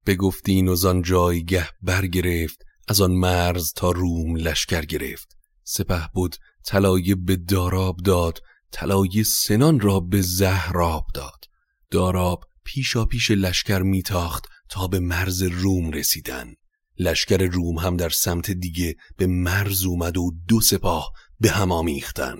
به 0.06 0.16
گفتین 0.16 0.68
و 0.68 0.76
زان 0.76 1.02
جایگه 1.02 1.70
برگرفت 1.82 2.66
از 2.88 3.02
آن 3.02 3.12
مرز 3.12 3.74
تا 3.74 3.92
روم 3.92 4.36
لشکر 4.36 4.86
گرفت. 4.86 5.38
سپه 5.64 6.10
بود 6.14 6.36
طلایه 6.66 7.16
به 7.16 7.36
داراب 7.36 7.98
داد 7.98 8.40
طلایه 8.72 9.24
سنان 9.24 9.80
را 9.80 10.00
به 10.00 10.22
زهراب 10.22 11.06
داد. 11.14 11.46
داراب 11.92 12.44
پیشا 12.66 13.06
پیش 13.06 13.32
لشکر 13.32 13.82
میتاخت 13.82 14.46
تا 14.70 14.88
به 14.88 15.00
مرز 15.00 15.44
روم 15.44 15.92
رسیدن. 15.92 16.54
لشکر 17.00 17.38
روم 17.38 17.78
هم 17.78 17.98
در 17.98 18.10
سمت 18.10 18.52
دیگه 18.52 18.96
به 19.18 19.28
مرز 19.28 19.84
اومد 19.84 20.18
و 20.18 20.32
دو 20.48 20.62
سپاه 20.62 21.12
به 21.40 21.52
هم 21.52 21.72
آمیختن. 21.72 22.38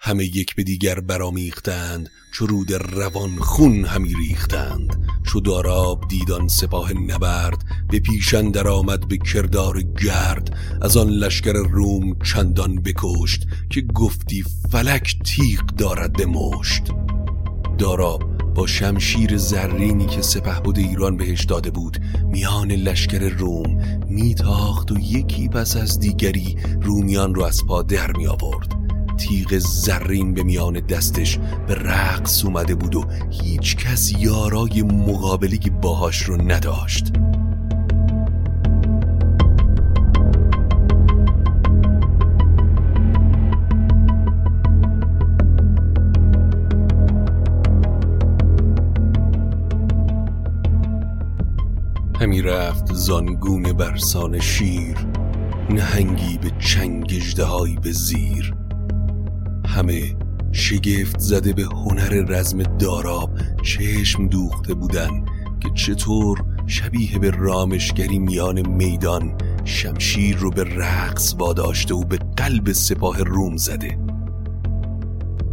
همه 0.00 0.24
یک 0.24 0.54
به 0.54 0.62
دیگر 0.62 1.00
برامیختند 1.00 2.10
چو 2.32 2.46
رود 2.46 2.72
روان 2.72 3.38
خون 3.38 3.84
همی 3.84 4.14
ریختند. 4.14 5.06
چو 5.26 5.40
داراب 5.40 6.08
دیدان 6.08 6.48
سپاه 6.48 6.92
نبرد 6.92 7.64
به 7.90 8.00
پیشن 8.00 8.50
در 8.50 8.68
آمد 8.68 9.08
به 9.08 9.18
کردار 9.18 9.82
گرد. 9.82 10.56
از 10.82 10.96
آن 10.96 11.08
لشکر 11.08 11.52
روم 11.52 12.18
چندان 12.18 12.82
بکشت 12.82 13.46
که 13.70 13.80
گفتی 13.80 14.44
فلک 14.70 15.18
تیغ 15.24 15.66
دارد 15.66 16.12
به 16.12 16.26
مشت. 16.26 16.82
داراب 17.78 18.54
با 18.54 18.66
شمشیر 18.66 19.36
زرینی 19.36 20.06
که 20.06 20.22
سپه 20.22 20.60
بود 20.60 20.78
ایران 20.78 21.16
بهش 21.16 21.44
داده 21.44 21.70
بود 21.70 21.98
میان 22.24 22.72
لشکر 22.72 23.18
روم 23.18 24.00
میتاخت 24.08 24.92
و 24.92 24.98
یکی 24.98 25.48
پس 25.48 25.76
از 25.76 26.00
دیگری 26.00 26.56
رومیان 26.82 27.34
رو 27.34 27.44
از 27.44 27.66
پا 27.66 27.82
در 27.82 28.12
می 28.12 28.26
آورد 28.26 28.77
تیغ 29.18 29.58
زرین 29.58 30.34
به 30.34 30.42
میان 30.42 30.80
دستش 30.80 31.38
به 31.66 31.74
رقص 31.74 32.44
اومده 32.44 32.74
بود 32.74 32.94
و 32.94 33.04
هیچ 33.30 33.76
کس 33.76 34.12
یارای 34.18 34.82
مقابلی 34.82 35.58
باهاش 35.70 36.22
رو 36.22 36.42
نداشت. 36.42 37.12
همی 52.20 52.42
رفت 52.42 52.94
زانگون 52.94 53.62
برسان 53.62 54.40
شیر 54.40 54.96
نهنگی 55.70 56.38
به 56.38 56.50
چنگ 56.58 57.06
به 57.82 57.92
زیر. 57.92 58.57
همه 59.78 60.16
شگفت 60.52 61.18
زده 61.18 61.52
به 61.52 61.62
هنر 61.62 62.24
رزم 62.28 62.62
داراب 62.62 63.30
چشم 63.62 64.28
دوخته 64.28 64.74
بودن 64.74 65.24
که 65.60 65.70
چطور 65.74 66.44
شبیه 66.66 67.18
به 67.18 67.30
رامشگری 67.30 68.18
میان 68.18 68.68
میدان 68.68 69.34
شمشیر 69.64 70.36
رو 70.36 70.50
به 70.50 70.64
رقص 70.64 71.34
واداشته 71.38 71.94
و 71.94 72.04
به 72.04 72.18
قلب 72.36 72.72
سپاه 72.72 73.22
روم 73.22 73.56
زده. 73.56 73.98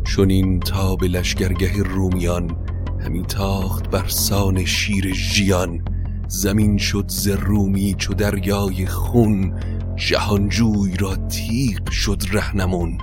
چون 0.04 0.30
این 0.30 0.60
تا 0.60 0.96
به 0.96 1.08
لشگرگه 1.08 1.84
رومیان 1.84 2.56
همی 3.00 3.22
تاخت 3.22 3.90
بر 3.90 4.08
سان 4.08 4.66
شیر 4.66 5.14
ژیان. 5.14 5.82
زمین 6.28 6.78
شد 6.78 7.06
ز 7.08 7.28
رومی 7.28 7.96
چو 7.98 8.14
دریای 8.14 8.86
خون 8.86 9.54
جهانجوی 9.96 10.98
را 10.98 11.16
تیغ 11.16 11.90
شد 11.90 12.24
رهنمون. 12.32 12.98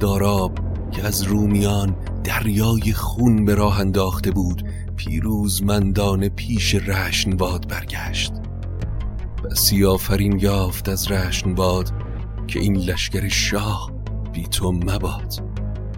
داراب 0.00 0.58
که 0.90 1.06
از 1.06 1.22
رومیان 1.22 1.96
دریای 2.24 2.92
خون 2.92 3.44
به 3.44 3.54
راه 3.54 3.80
انداخته 3.80 4.30
بود 4.30 4.64
پیروزمندان 4.96 6.28
پیش 6.28 6.74
رشنباد 6.74 7.68
برگشت. 7.68 8.32
بسی 9.44 9.84
آفرین 9.84 10.40
یافت 10.40 10.88
از 10.88 11.10
رشنباد 11.10 11.90
که 12.46 12.60
این 12.60 12.76
لشکر 12.76 13.28
شاه 13.28 13.90
بی 14.32 14.42
تو 14.42 14.72
مباد. 14.72 15.34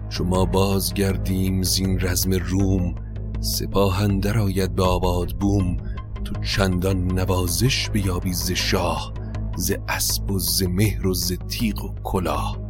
شما 0.09 0.45
بازگردیم 0.45 1.63
زین 1.63 1.99
رزم 1.99 2.33
روم 2.33 2.95
سپاهندر 3.39 4.37
آید 4.37 4.75
به 4.75 4.83
آباد 4.83 5.31
بوم. 5.31 5.77
تو 6.25 6.41
چندان 6.41 7.19
نوازش 7.19 7.89
بیابی 7.89 8.33
ز 8.33 8.51
شاه 8.51 9.13
ز 9.57 9.71
اسب 9.89 10.31
و 10.31 10.39
ز 10.39 10.63
مهر 10.63 11.07
و 11.07 11.13
ز 11.13 11.33
تیغ 11.33 11.85
و 11.85 11.95
کلاه. 12.03 12.62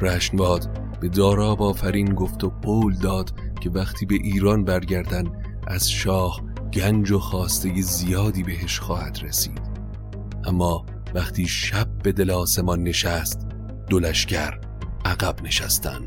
رشنباد 0.00 0.68
به 1.00 1.08
داراب 1.08 1.62
آفرین 1.62 2.14
گفت 2.14 2.44
و 2.44 2.52
قول 2.62 2.94
داد 2.94 3.32
که 3.60 3.70
وقتی 3.70 4.06
به 4.06 4.14
ایران 4.14 4.64
برگردن 4.64 5.24
از 5.66 5.90
شاه 5.90 6.40
گنج 6.72 7.10
و 7.10 7.18
خواسته 7.18 7.80
زیادی 7.80 8.42
بهش 8.42 8.78
خواهد 8.78 9.18
رسید. 9.22 9.60
اما 10.44 10.86
وقتی 11.14 11.46
شب 11.46 11.88
به 12.02 12.12
دل 12.12 12.30
آسمان 12.30 12.82
نشست 12.82 13.46
دلشگر 13.90 14.60
عقب 15.04 15.42
نشستن 15.42 16.00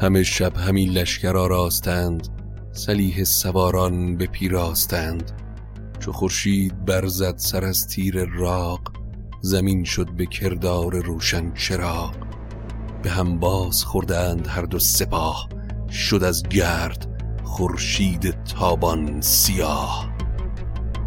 همه 0.00 0.22
شب 0.22 0.56
همی 0.56 0.86
لشکر 0.86 1.36
آراستند 1.36 2.28
سلیح 2.72 3.24
سواران 3.24 4.16
به 4.16 4.26
پیراستند. 4.26 5.32
چو 6.00 6.12
خورشید 6.12 6.84
برزد 6.84 7.34
سر 7.36 7.64
از 7.64 7.86
تیر 7.86 8.24
راق 8.24 8.97
زمین 9.40 9.84
شد 9.84 10.10
به 10.10 10.26
کردار 10.26 10.96
روشن 10.96 11.52
چراغ. 11.54 12.14
به 13.02 13.10
هم 13.10 13.38
باز 13.38 13.84
خوردند 13.84 14.46
هر 14.46 14.62
دو 14.62 14.78
سپاه. 14.78 15.48
شد 15.90 16.24
از 16.24 16.42
گرد 16.42 17.06
خورشید 17.44 18.44
تابان 18.44 19.20
سیاه. 19.20 20.12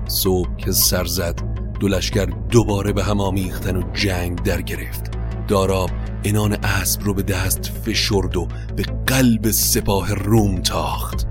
صبح 0.08 0.56
که 0.56 0.72
سر 0.72 1.06
زد 1.06 1.42
دو 1.80 1.88
لشکر 1.88 2.26
دوباره 2.26 2.94
به 2.94 3.04
هم 3.04 3.22
آمیختن 3.22 3.76
و 3.76 3.92
جنگ 3.94 4.44
در 4.44 4.62
گرفت. 4.62 5.12
داراب 5.48 5.90
انان 6.24 6.54
اسب 6.54 7.04
رو 7.04 7.14
به 7.14 7.24
دست 7.24 7.72
فشرد 7.86 8.38
و 8.38 8.48
به 8.76 8.84
قلب 9.08 9.52
سپاه 9.52 10.14
روم 10.14 10.62
تاخت. 10.62 11.28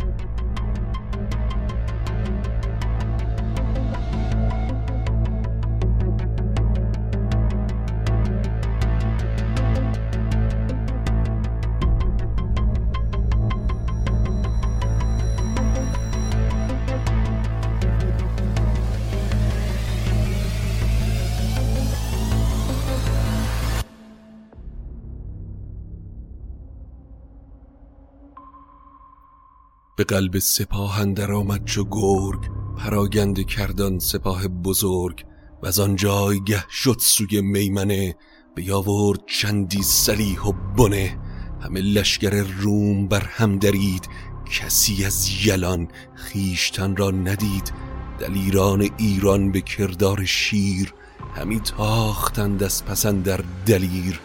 به 30.01 30.05
قلب 30.05 30.39
سپاه 30.39 31.01
اندر 31.01 31.33
آمد 31.33 31.65
چو 31.65 31.85
گرگ 31.91 32.41
پراگنده 32.79 33.45
کردان 33.45 33.99
سپاه 33.99 34.49
بزرگ 34.49 35.25
و 35.63 35.67
از 35.67 35.81
آن 35.81 35.97
جایگه 35.97 36.65
شد 36.71 36.97
سوی 37.01 37.41
میمنه 37.41 38.17
بیاورد 38.55 39.21
چندی 39.27 39.83
سلیح 39.83 40.43
و 40.43 40.53
بنه. 40.53 41.19
همه 41.61 41.81
لشکر 41.81 42.31
روم 42.61 43.09
بر 43.09 43.21
هم 43.21 43.59
درید 43.59 44.09
کسی 44.51 45.05
از 45.05 45.47
یلان 45.47 45.89
خیشتن 46.15 46.97
را 46.97 47.11
ندید. 47.11 47.73
دلیران 48.19 48.91
ایران 48.99 49.53
به 49.53 49.61
کردار 49.61 50.25
شیر 50.25 50.95
همی 51.35 51.61
تاختند 51.61 52.63
از 52.63 52.85
پسند 52.85 53.23
در 53.23 53.41
دلیر. 53.67 54.21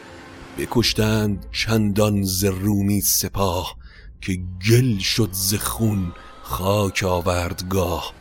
بکشتند 0.57 1.45
چندان 1.51 2.23
ز 2.23 2.43
رومی 2.43 3.01
سپاه 3.01 3.84
که 4.25 4.39
گل 4.69 4.97
شد 4.97 5.29
ز 5.31 5.55
خون 5.55 6.11
خاک 6.43 7.03
آوردگاه 7.07 8.13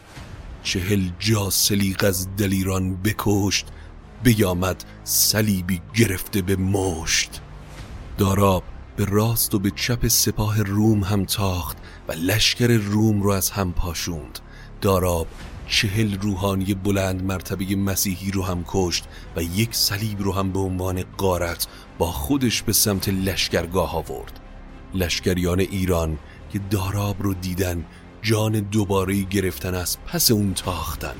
چهل 0.63 1.11
جا 1.19 1.51
سلیق 1.51 2.05
از 2.05 2.37
دلیران 2.37 2.97
بکشت 2.97 3.67
بیامد 4.23 4.85
صلیبی 5.05 5.81
گرفته 5.95 6.43
به 6.43 6.57
مشت. 6.57 7.41
داراب 8.19 8.63
به 8.97 9.05
راست 9.05 9.55
و 9.55 9.59
به 9.59 9.71
چپ 9.71 10.09
سپاه 10.09 10.63
روم 10.63 11.05
هم 11.05 11.25
تاخت 11.25 11.77
و 12.09 12.13
لشکر 12.13 12.67
روم 12.67 13.23
رو 13.23 13.31
از 13.31 13.51
هم 13.51 13.73
پاشوند. 13.73 14.39
داراب 14.81 15.27
چهل 15.69 16.19
روحانی 16.21 16.75
بلند 16.75 17.25
مرتبه 17.25 17.77
مسیحی 17.77 18.31
رو 18.31 18.43
هم 18.43 18.65
کشت 18.69 19.05
و 19.37 19.43
یک 19.43 19.75
صلیب 19.75 20.23
رو 20.23 20.33
هم 20.33 20.53
به 20.53 20.59
عنوان 20.59 21.03
قارت 21.03 21.67
با 21.99 22.13
خودش 22.13 22.63
به 22.63 22.73
سمت 22.73 23.09
لشکرگاه 23.09 23.97
آورد. 23.97 24.44
لشکریان 24.95 25.61
ایران 25.61 26.19
که 26.53 26.61
داراب 26.71 27.23
رو 27.23 27.35
دیدن 27.35 27.85
جان 28.23 28.53
دوباره 28.53 29.23
گرفتن 29.23 29.75
از 29.75 29.99
پس 30.07 30.31
اون 30.31 30.55
تاختن. 30.55 31.15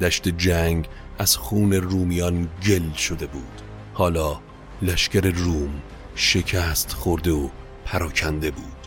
دشت 0.00 0.28
جنگ 0.28 0.88
از 1.18 1.36
خون 1.36 1.72
رومیان 1.72 2.48
گل 2.66 2.92
شده 2.92 3.26
بود. 3.26 3.62
حالا 3.94 4.40
لشکر 4.82 5.20
روم 5.20 5.82
شکست 6.14 6.92
خورده 6.92 7.30
و 7.32 7.48
پراکنده 7.84 8.50
بود. 8.50 8.86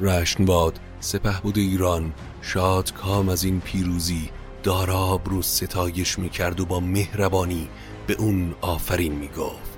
رشنباد 0.00 0.80
سپه 1.00 1.40
بود 1.42 1.58
ایران 1.58 2.12
شاد 2.42 2.92
کام 2.92 3.28
از 3.28 3.44
این 3.44 3.60
پیروزی 3.60 4.30
داراب 4.62 5.28
رو 5.28 5.42
ستایش 5.42 6.18
می‌کرد 6.18 6.60
و 6.60 6.66
با 6.66 6.80
مهربانی 6.80 7.68
به 8.06 8.14
اون 8.14 8.54
آفرین 8.60 9.12
می‌گفت. 9.12 9.69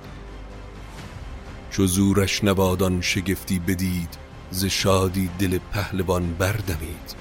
چو 1.73 1.87
زورش 1.87 2.43
نوادان 2.43 3.01
شگفتی 3.01 3.59
بدید 3.59 4.17
ز 4.51 4.65
شادی 4.65 5.29
دل 5.39 5.57
پهلوان 5.71 6.33
بردمید. 6.33 7.15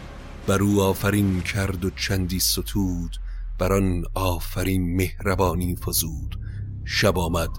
بر 0.46 0.62
او 0.62 0.82
آفرین 0.82 1.40
کرد 1.40 1.84
و 1.84 1.90
چندی 1.90 2.40
ستود 2.40 3.16
بر 3.58 3.72
آن 3.72 4.04
آفرین 4.14 4.96
مهربانی 4.96 5.76
فزود. 5.76 6.38
شب 6.84 7.18
آمد 7.18 7.50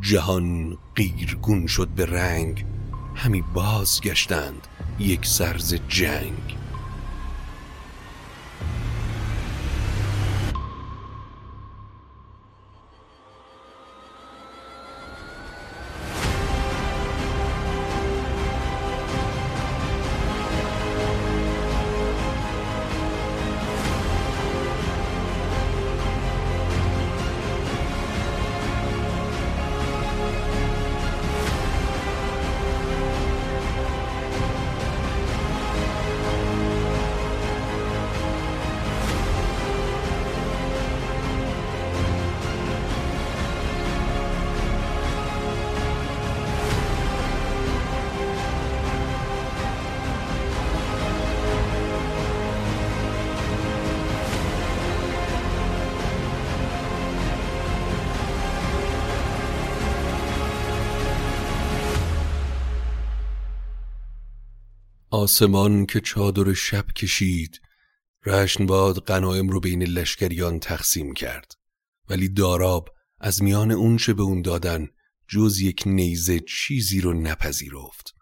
جهان 0.00 0.78
قیرگون 0.94 1.66
شد 1.66 1.88
به 1.88 2.06
رنگ 2.06 2.66
همی 3.14 3.42
بازگشتند 3.54 4.66
یک 4.98 5.26
سرز 5.26 5.74
جنگ. 5.88 6.59
آسمان 65.20 65.86
که 65.86 66.00
چادر 66.00 66.52
شب 66.52 66.86
کشید 66.96 67.60
رشنباد 68.26 69.00
غنایم 69.00 69.48
رو 69.48 69.60
بین 69.60 69.82
لشکریان 69.82 70.58
تقسیم 70.58 71.14
کرد. 71.14 71.54
ولی 72.08 72.28
داراب 72.28 72.88
از 73.18 73.42
میان 73.42 73.70
اون 73.70 73.96
چه 73.96 74.14
به 74.14 74.22
اون 74.22 74.42
دادن 74.42 74.88
جز 75.28 75.60
یک 75.60 75.82
نیزه 75.86 76.40
چیزی 76.40 77.00
رو 77.00 77.12
نپذیرفت. 77.12 78.14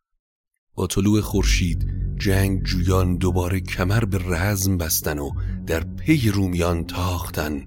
با 0.75 0.87
طلوع 0.87 1.21
خورشید 1.21 1.87
جنگ 2.17 2.63
جویان 2.63 3.17
دوباره 3.17 3.61
کمر 3.61 4.05
به 4.05 4.19
رزم 4.19 4.79
بستن 4.79 5.19
و 5.19 5.31
در 5.67 5.81
پی 5.81 6.31
رومیان 6.31 6.87
تاختن. 6.87 7.67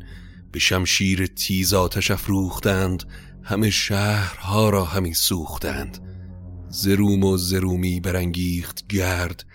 به 0.51 0.59
شمشیر 0.59 1.25
تیز 1.25 1.73
آتش 1.73 2.11
افروختند 2.11 3.03
همه 3.43 3.69
شهرها 3.69 4.69
را 4.69 4.85
همی 4.85 5.13
سوختند. 5.13 6.10
زروم 6.73 7.23
و 7.23 7.37
زرومی 7.37 7.99
برانگیخت 7.99 8.87
گرد 8.87 9.45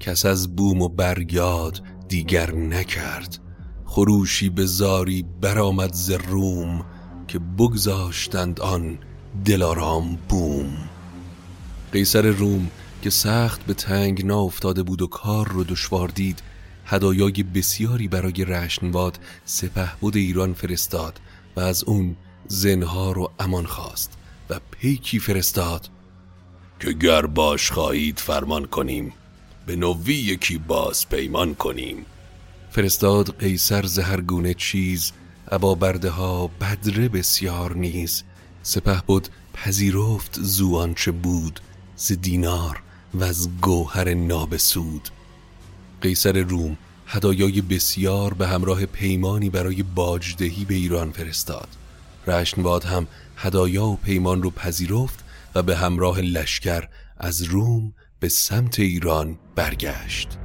کس 0.00 0.26
از 0.26 0.56
بوم 0.56 0.82
و 0.82 0.88
برگاد 0.88 1.82
دیگر 2.08 2.54
نکرد. 2.54 3.38
خروشی 3.84 4.48
به 4.48 4.66
زاری 4.66 5.24
برآمد 5.40 5.92
ز 5.92 6.10
روم 6.10 6.84
که 7.28 7.38
بگذاشتند 7.38 8.60
آن 8.60 8.98
دلارام 9.44 10.18
بوم. 10.28 10.76
قیصر 11.92 12.22
روم 12.22 12.70
که 13.02 13.10
سخت 13.10 13.66
به 13.66 13.74
تنگ 13.74 14.26
نا 14.26 14.40
افتاده 14.40 14.82
بود 14.82 15.02
و 15.02 15.06
کار 15.06 15.48
رو 15.48 15.64
دشوار 15.64 16.08
دید 16.08 16.42
هدایای 16.84 17.42
بسیاری 17.42 18.08
برای 18.08 18.44
رشنواد 18.44 19.18
سپه 19.44 19.96
بود 20.00 20.16
ایران 20.16 20.54
فرستاد 20.54 21.20
و 21.56 21.60
از 21.60 21.84
اون 21.84 22.16
زنها 22.48 23.12
رو 23.12 23.30
امان 23.38 23.66
خواست 23.66 24.12
و 24.50 24.60
پیکی 24.70 25.18
فرستاد. 25.18 25.88
که 26.80 26.92
گر 26.92 27.26
باش 27.26 27.70
خواهید 27.70 28.18
فرمان 28.18 28.66
کنیم 28.66 29.12
به 29.66 29.76
نوی 29.76 30.14
یکی 30.14 30.58
باز 30.58 31.08
پیمان 31.08 31.54
کنیم. 31.54 32.06
فرستاد 32.70 33.38
قیصر 33.38 33.86
زهرگونه 33.86 34.54
چیز 34.54 35.12
ابا 35.48 35.74
برده 35.74 36.10
ها 36.10 36.50
بدره 36.60 37.08
بسیار 37.08 37.76
نیز. 37.76 38.22
سپه 38.62 39.02
بود 39.06 39.28
پذیرفت 39.54 40.38
زوان 40.40 40.94
چه 40.94 41.10
بود 41.10 41.60
ز 41.96 42.12
دینار 42.12 42.82
و 43.14 43.24
از 43.24 43.48
گوهر 43.60 44.14
نابسود. 44.14 45.08
قیصر 46.02 46.38
روم 46.42 46.76
هدایای 47.06 47.60
بسیار 47.60 48.34
به 48.34 48.48
همراه 48.48 48.86
پیمانی 48.86 49.50
برای 49.50 49.82
باجدهی 49.82 50.64
به 50.64 50.74
ایران 50.74 51.10
فرستاد. 51.10 51.68
رشنباد 52.26 52.84
هم 52.84 53.06
هدایا 53.36 53.84
و 53.86 53.96
پیمان 53.96 54.42
رو 54.42 54.50
پذیرفت 54.50 55.24
و 55.54 55.62
به 55.62 55.76
همراه 55.76 56.20
لشکر 56.20 56.88
از 57.16 57.42
روم 57.42 57.94
به 58.20 58.28
سمت 58.28 58.78
ایران 58.78 59.38
برگشت. 59.54 60.38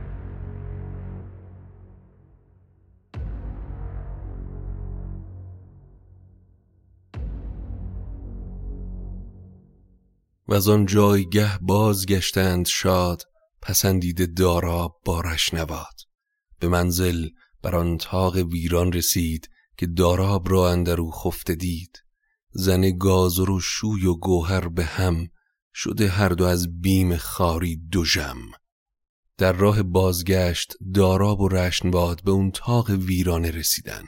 و 10.47 10.53
از 10.53 10.69
آن 10.69 10.85
جایگه 10.85 11.57
بازگشتند 11.61 12.65
شاد 12.65 13.23
پسندیده 13.61 14.25
دارا 14.25 14.95
بارش 15.05 15.53
نواد 15.53 15.95
به 16.59 16.67
منزل 16.67 17.29
بر 17.61 17.75
آن 17.75 17.97
تاق 17.97 18.35
ویران 18.35 18.93
رسید 18.93 19.49
که 19.77 19.87
داراب 19.87 20.49
را 20.49 20.71
اندرو 20.71 21.11
خفته 21.11 21.55
دید. 21.55 22.02
زن 22.53 22.97
گازر 22.97 23.49
و 23.49 23.59
شوی 23.59 24.05
و 24.05 24.15
گوهر 24.15 24.67
به 24.67 24.85
هم 24.85 25.27
شده 25.73 26.09
هر 26.09 26.29
دو 26.29 26.45
از 26.45 26.81
بیم 26.81 27.17
خاری 27.17 27.75
دو 27.75 28.05
جم 28.05 28.37
در 29.37 29.53
راه 29.53 29.83
بازگشت 29.83 30.73
داراب 30.93 31.41
و 31.41 31.47
رشنباد 31.47 32.23
به 32.23 32.31
اون 32.31 32.51
تاق 32.51 32.89
ویرانه 32.89 33.51
رسیدن. 33.51 34.03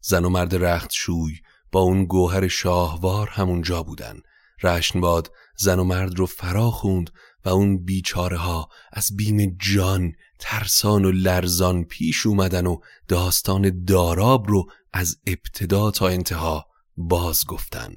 زن 0.00 0.24
و 0.24 0.28
مرد 0.28 0.54
رخت 0.54 0.90
شوی 0.92 1.32
با 1.72 1.80
اون 1.80 2.04
گوهر 2.04 2.48
شاهوار 2.48 3.28
همونجا 3.28 3.82
بودن. 3.82 4.20
رشنباد 4.62 5.32
زن 5.56 5.78
و 5.78 5.84
مرد 5.84 6.18
رو 6.18 6.26
فرا 6.26 6.70
خوند 6.70 7.10
و 7.44 7.48
اون 7.48 7.84
بیچاره 7.84 8.36
ها 8.36 8.68
از 8.92 9.16
بیم 9.16 9.56
جان 9.60 10.12
ترسان 10.38 11.04
و 11.04 11.10
لرزان 11.10 11.84
پیش 11.84 12.26
اومدن 12.26 12.66
و 12.66 12.78
داستان 13.08 13.84
داراب 13.84 14.48
رو 14.48 14.64
از 14.92 15.16
ابتدا 15.26 15.90
تا 15.90 16.08
انتها 16.08 16.66
باز 17.00 17.46
گفتن. 17.46 17.94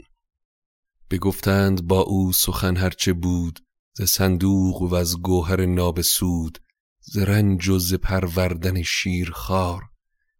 بگفتند 1.12 1.88
با 1.88 2.02
او 2.02 2.34
سخن 2.34 2.78
هرچه 2.78 3.14
بود 3.14 3.60
ز 3.94 4.02
صندوق 4.02 4.82
و 4.82 4.96
از 4.96 5.22
گوهر 5.22 5.66
نابسود 5.66 6.58
ز 7.00 7.18
رنج 7.18 7.70
و 7.70 7.80
ز 7.80 7.94
پروردن 7.94 8.82
شیر 8.82 9.32
خار 9.32 9.82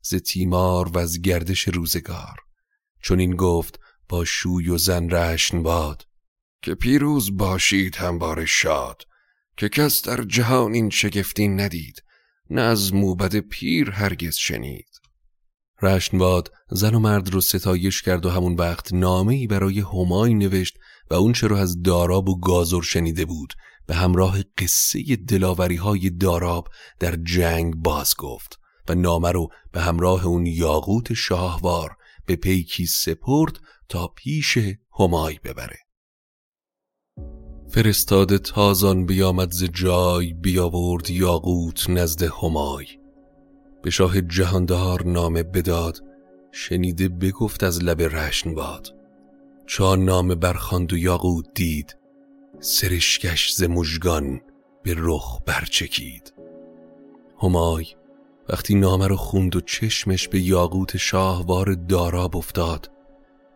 ز 0.02 0.16
تیمار 0.16 0.90
و 0.90 0.98
از 0.98 1.22
گردش 1.22 1.68
روزگار. 1.68 2.40
چون 3.02 3.20
این 3.20 3.36
گفت 3.36 3.80
با 4.10 4.26
شوی 4.26 4.70
و 4.70 4.78
زن 4.78 5.10
رشن 5.10 5.64
باد 5.64 6.08
که 6.62 6.76
پیروز 6.76 7.38
باشید 7.38 7.96
همواره 7.96 8.46
شاد 8.46 9.04
که 9.58 9.70
کس 9.70 10.02
در 10.02 10.24
جهان 10.24 10.74
این 10.74 10.90
شگفتی 10.90 11.48
ندید 11.48 12.04
نه 12.50 12.62
از 12.62 12.94
موبد 12.94 13.40
پیر 13.40 13.92
هرگز 13.92 14.36
شنید. 14.36 15.01
رشنباد 15.82 16.52
زن 16.72 16.96
و 16.96 17.00
مرد 17.00 17.30
رو 17.30 17.42
ستایش 17.42 18.02
کرد 18.02 18.26
و 18.26 18.30
همون 18.30 18.56
وقت 18.56 18.94
نامه 18.94 19.34
ای 19.34 19.48
برای 19.48 19.80
همای 19.80 20.34
نوشت 20.34 20.78
و 21.12 21.14
اون 21.14 21.34
چرا 21.34 21.60
از 21.60 21.82
داراب 21.82 22.30
و 22.30 22.40
گازر 22.40 22.82
شنیده 22.82 23.26
بود. 23.26 23.54
به 23.88 23.96
همراه 23.96 24.38
قصه 24.58 25.16
دلاوری 25.16 25.76
های 25.76 26.10
داراب 26.10 26.68
در 27.00 27.16
جنگ 27.16 27.76
باز 27.76 28.16
گفت 28.18 28.60
و 28.90 28.96
نامه 28.96 29.32
رو 29.32 29.48
به 29.72 29.82
همراه 29.82 30.26
اون 30.26 30.46
یاقوت 30.46 31.14
شاهوار 31.14 31.96
به 32.26 32.36
پیکی 32.36 32.86
سپرد 32.86 33.60
تا 33.90 34.08
پیش 34.08 34.58
همای 35.00 35.40
ببره. 35.44 35.78
فرستاده 37.70 38.38
تازان 38.38 39.06
بیامد 39.06 39.52
ز 39.52 39.64
جای 39.64 40.34
بیاورد 40.34 41.10
یاقوت 41.10 41.90
نزد 41.90 42.24
همای. 42.24 43.01
به 43.82 43.90
شاه 43.90 44.22
جهاندار 44.22 45.06
نامه 45.06 45.44
بداد 45.44 46.04
شنیده 46.52 47.10
بگفت 47.10 47.64
از 47.64 47.84
لب 47.84 48.02
رشن 48.02 48.56
باد. 48.56 48.96
چون 49.66 50.06
نامه 50.06 50.36
برخاند 50.36 50.94
و 50.94 50.98
یاقوت 50.98 51.46
دید 51.54 51.98
سرشکش 52.60 53.54
ز 53.54 53.64
مژگان 53.64 54.42
به 54.84 54.96
رخ 54.98 55.40
برچکید. 55.46 56.34
همای 57.42 57.86
وقتی 58.50 58.76
نامه 58.76 59.08
رو 59.08 59.16
خوند 59.16 59.56
و 59.56 59.62
چشمش 59.62 60.28
به 60.28 60.40
یاقوت 60.40 60.98
شاهوار 60.98 61.74
داراب 61.74 62.38
افتاد 62.38 62.92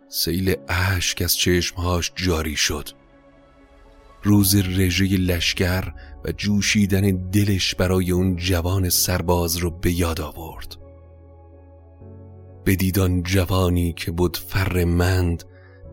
سیل 0.07 0.55
اشک 0.69 1.21
از 1.21 1.37
چشمهاش 1.37 2.11
جاری 2.15 2.55
شد. 2.55 2.89
روز 4.25 4.55
رژه 4.55 5.17
لشکر 5.17 5.93
و 6.25 6.31
جوشیدن 6.31 7.01
دلش 7.31 7.75
برای 7.75 8.11
اون 8.11 8.35
جوان 8.35 8.89
سرباز 8.89 9.57
رو 9.57 9.71
به 9.71 9.91
یاد 9.91 10.21
آورد. 10.21 10.75
بدیدان 12.65 13.23
جوانی 13.23 13.93
که 13.93 14.11
بود 14.11 14.37
فرمند 14.37 15.43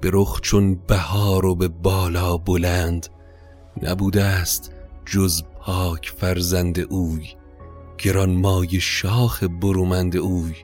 به 0.00 0.10
رخ 0.12 0.40
چون 0.40 0.74
بهار 0.74 1.46
و 1.46 1.54
به 1.54 1.68
بالا 1.68 2.36
بلند 2.36 3.06
نبوده 3.82 4.24
است 4.24 4.72
جز 5.06 5.42
پاک 5.60 6.12
فرزند 6.16 6.80
اوی 6.80 7.28
گران 7.98 8.30
مای 8.30 8.80
شاخ 8.80 9.44
برومند 9.44 10.16
اوی. 10.16 10.54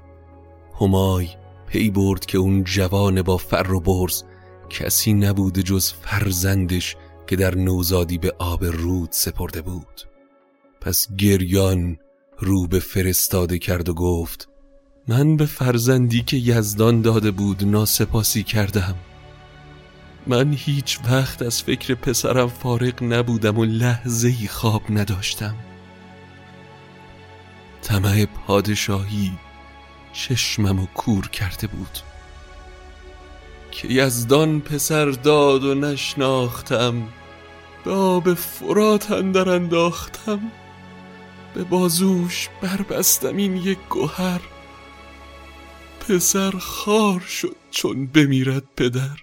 همای 0.81 1.29
پی 1.67 1.91
برد 1.91 2.27
که 2.27 2.39
اون 2.39 2.65
جوان 2.65 3.23
با 3.23 3.37
فر 3.37 3.73
و 3.73 3.81
برز 3.81 4.23
کسی 4.71 5.13
نبوده 5.13 5.63
جز 5.63 5.93
فرزندش 5.93 6.97
که 7.29 7.37
در 7.37 7.55
نوزادی 7.55 8.19
به 8.19 8.35
آب 8.39 8.65
رود 8.65 9.09
سپرده 9.13 9.63
بود. 9.63 10.03
پس 10.81 11.09
گریان 11.19 11.97
رو 12.39 12.67
به 12.67 12.81
فرستاده 12.81 13.59
کرد 13.59 13.89
و 13.89 13.95
گفت 13.95 14.49
من 15.09 15.37
به 15.37 15.47
فرزندی 15.47 16.23
که 16.23 16.37
یزدان 16.37 17.03
داده 17.03 17.31
بود 17.31 17.65
ناسپاسی 17.65 18.43
کردم. 18.43 18.95
من 20.27 20.53
هیچ 20.53 20.99
وقت 21.11 21.43
از 21.43 21.63
فکر 21.63 21.95
پسرم 21.95 22.49
فارغ 22.49 23.03
نبودم 23.03 23.59
و 23.59 23.65
لحظه 23.65 24.29
ای 24.29 24.49
خواب 24.49 24.83
نداشتم. 24.91 25.55
طمع 27.83 28.25
پادشاهی 28.25 29.33
چشمم 30.13 30.81
و 30.81 30.87
کور 30.87 31.29
کرده 31.29 31.67
بود. 31.67 31.99
که 33.71 33.89
یزدان 33.89 34.61
پسر 34.61 35.07
داد 35.07 35.65
و 35.65 35.75
نشناختم 35.75 37.09
به 37.85 37.91
آب 37.91 38.35
فرات 38.35 39.11
اندر 39.11 39.49
انداختم. 39.49 40.41
به 41.55 41.65
بازوش 41.65 42.49
بربستم 42.63 43.37
این 43.37 43.57
یک 43.57 43.79
گوهر. 43.89 44.41
پسر 46.01 46.51
خار 46.51 47.21
شد 47.21 47.57
چون 47.71 48.07
بمیرد 48.07 48.65
پدر. 48.77 49.17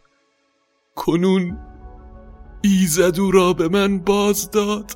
کنون 0.96 1.58
ایزدو 2.62 3.32
را 3.32 3.54
به 3.54 3.68
من 3.68 4.00
باز 4.00 4.52
داد. 4.52 4.92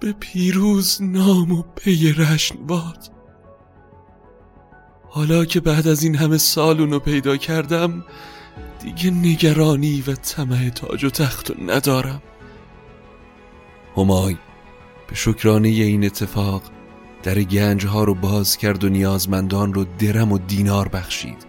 به 0.00 0.12
پیروز 0.12 1.02
نام 1.02 1.52
و 1.52 1.62
پی 1.62 2.12
رشن 2.12 2.66
باد. 2.66 3.12
حالا 5.10 5.44
که 5.44 5.60
بعد 5.60 5.88
از 5.88 6.02
این 6.02 6.16
همه 6.16 6.38
سال 6.38 6.80
اونو 6.80 6.98
پیدا 6.98 7.36
کردم 7.36 8.04
دیگه 8.80 9.10
نگرانی 9.10 10.04
و 10.06 10.14
طمع 10.14 10.68
تاج 10.68 11.04
و 11.04 11.10
تخت 11.10 11.52
ندارم. 11.60 12.22
همای 13.96 14.36
به 15.08 15.14
شکرانه 15.14 15.68
این 15.68 16.04
اتفاق 16.04 16.62
در 17.22 17.42
گنج 17.42 17.86
ها 17.86 18.04
رو 18.04 18.14
باز 18.14 18.56
کرد 18.56 18.84
و 18.84 18.88
نیازمندان 18.88 19.74
رو 19.74 19.84
درم 19.98 20.32
و 20.32 20.38
دینار 20.38 20.88
بخشید. 20.88 21.46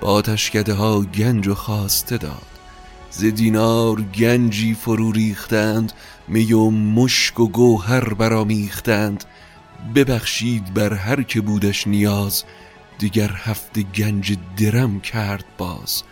با 0.00 0.08
آتشکده 0.08 0.74
ها 0.74 1.00
گنج 1.00 1.48
و 1.48 1.54
خواسته 1.54 2.16
داد. 2.16 2.46
ز 3.10 3.24
دینار 3.24 4.02
گنجی 4.02 4.74
فرو 4.74 5.12
ریختند 5.12 5.92
می 6.28 6.52
و 6.52 6.70
مشک 6.70 7.40
و 7.40 7.48
گوهر 7.48 8.14
برامیختند 8.14 9.24
ببخشید 9.94 10.74
بر 10.74 10.94
هر 10.94 11.22
که 11.22 11.40
بودش 11.40 11.86
نیاز 11.86 12.44
دیگر 12.98 13.30
هفته 13.30 13.82
گنج 13.82 14.36
درم 14.56 15.00
کرد 15.00 15.44
باز. 15.58 16.02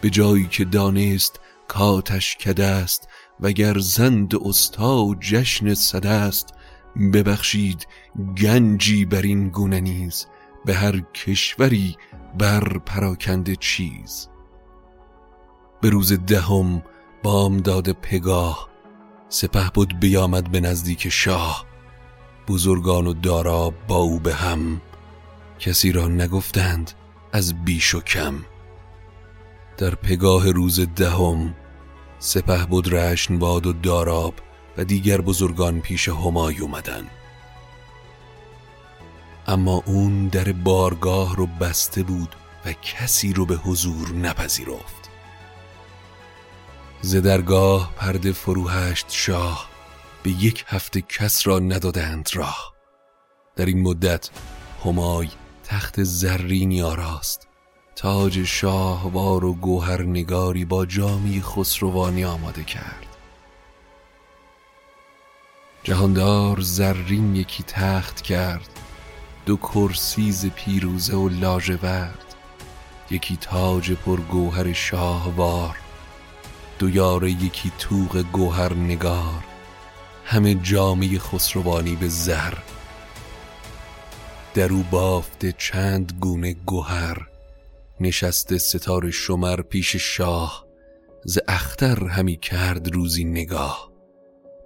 به 0.00 0.10
جایی 0.10 0.46
که 0.46 0.64
دانست 0.64 1.40
کاتش 1.68 2.36
کده 2.36 2.66
است 2.66 3.08
وگر 3.40 3.78
زند 3.78 4.34
استا 4.46 5.14
جشن 5.20 5.74
صده 5.74 6.08
است 6.08 6.54
ببخشید 7.12 7.86
گنجی 8.42 9.04
بر 9.04 9.22
این 9.22 9.48
گونه 9.48 9.80
نیز 9.80 10.26
به 10.64 10.74
هر 10.74 11.00
کشوری 11.00 11.96
بر 12.38 12.78
پراکنده 12.78 13.56
چیز. 13.56 14.28
به 15.80 15.90
روز 15.90 16.12
دهم 16.12 16.82
بامداد 17.22 17.92
پگاه 17.92 18.68
سپه 19.28 19.70
بود 19.74 20.00
بیامد 20.00 20.50
به 20.50 20.60
نزدیک 20.60 21.08
شاه. 21.08 21.66
بزرگان 22.48 23.06
و 23.06 23.12
دارا 23.12 23.74
با 23.88 23.96
او 23.96 24.18
به 24.18 24.34
هم 24.34 24.80
کسی 25.58 25.92
را 25.92 26.08
نگفتند 26.08 26.92
از 27.32 27.64
بیش 27.64 27.94
و 27.94 28.00
کم. 28.00 28.34
در 29.80 29.94
پگاه 29.94 30.50
روز 30.50 30.80
دهم 30.80 31.54
سپه 32.18 32.66
بود 32.66 32.94
رشن 32.94 33.38
باد 33.38 33.66
و 33.66 33.72
داراب 33.72 34.34
و 34.76 34.84
دیگر 34.84 35.20
بزرگان 35.20 35.80
پیش 35.80 36.08
همای 36.08 36.58
اومدن. 36.58 37.06
اما 39.46 39.82
اون 39.86 40.28
در 40.28 40.52
بارگاه 40.52 41.36
رو 41.36 41.46
بسته 41.46 42.02
بود 42.02 42.36
و 42.66 42.72
کسی 42.72 43.32
رو 43.32 43.46
به 43.46 43.56
حضور 43.56 44.12
نپذیرفت. 44.12 45.10
ز 47.00 47.16
درگاه 47.16 47.92
پرده 47.96 48.32
فروهشت 48.32 49.06
شاه 49.08 49.68
به 50.22 50.30
یک 50.30 50.64
هفته 50.68 51.00
کس 51.00 51.46
را 51.46 51.58
ندادند 51.58 52.28
راه. 52.34 52.72
در 53.56 53.66
این 53.66 53.82
مدت 53.82 54.30
همای 54.84 55.28
تخت 55.64 56.02
زرینی 56.02 56.82
آراست. 56.82 57.49
تاج 57.96 58.44
شاهوار 58.44 59.44
و 59.44 59.54
گوهر 59.54 60.02
نگاری 60.02 60.64
با 60.64 60.86
جامی 60.86 61.42
خسروانی 61.42 62.24
آماده 62.24 62.64
کرد. 62.64 63.06
جهاندار 65.82 66.60
زرین 66.60 67.36
یکی 67.36 67.62
تخت 67.62 68.20
کرد 68.20 68.68
دو 69.46 69.56
کرسیز 69.56 70.46
پیروزه 70.46 71.16
و 71.16 71.28
لاژورد 71.28 72.34
یکی 73.10 73.36
تاج 73.36 73.92
پرگوهر 73.92 74.72
شاهوار 74.72 75.76
دو 76.78 76.90
یاره 76.90 77.30
یکی 77.30 77.72
توق 77.78 78.24
گوهر 78.32 78.74
نگار 78.74 79.44
همه 80.24 80.54
جامعه 80.54 81.18
خسروانی 81.18 81.96
به 81.96 82.08
زر 82.08 82.54
در 84.54 84.72
او 84.72 84.84
بافته 84.90 85.54
چند 85.58 86.12
گونه 86.20 86.54
گوهر 86.54 87.29
نشسته 88.00 88.58
ستاره 88.58 89.10
شمر 89.10 89.62
پیش 89.62 89.96
شاه 89.96 90.66
ز 91.24 91.38
اختر 91.48 92.04
همی 92.04 92.36
کرد 92.36 92.94
روزی 92.94 93.24
نگاه. 93.24 93.90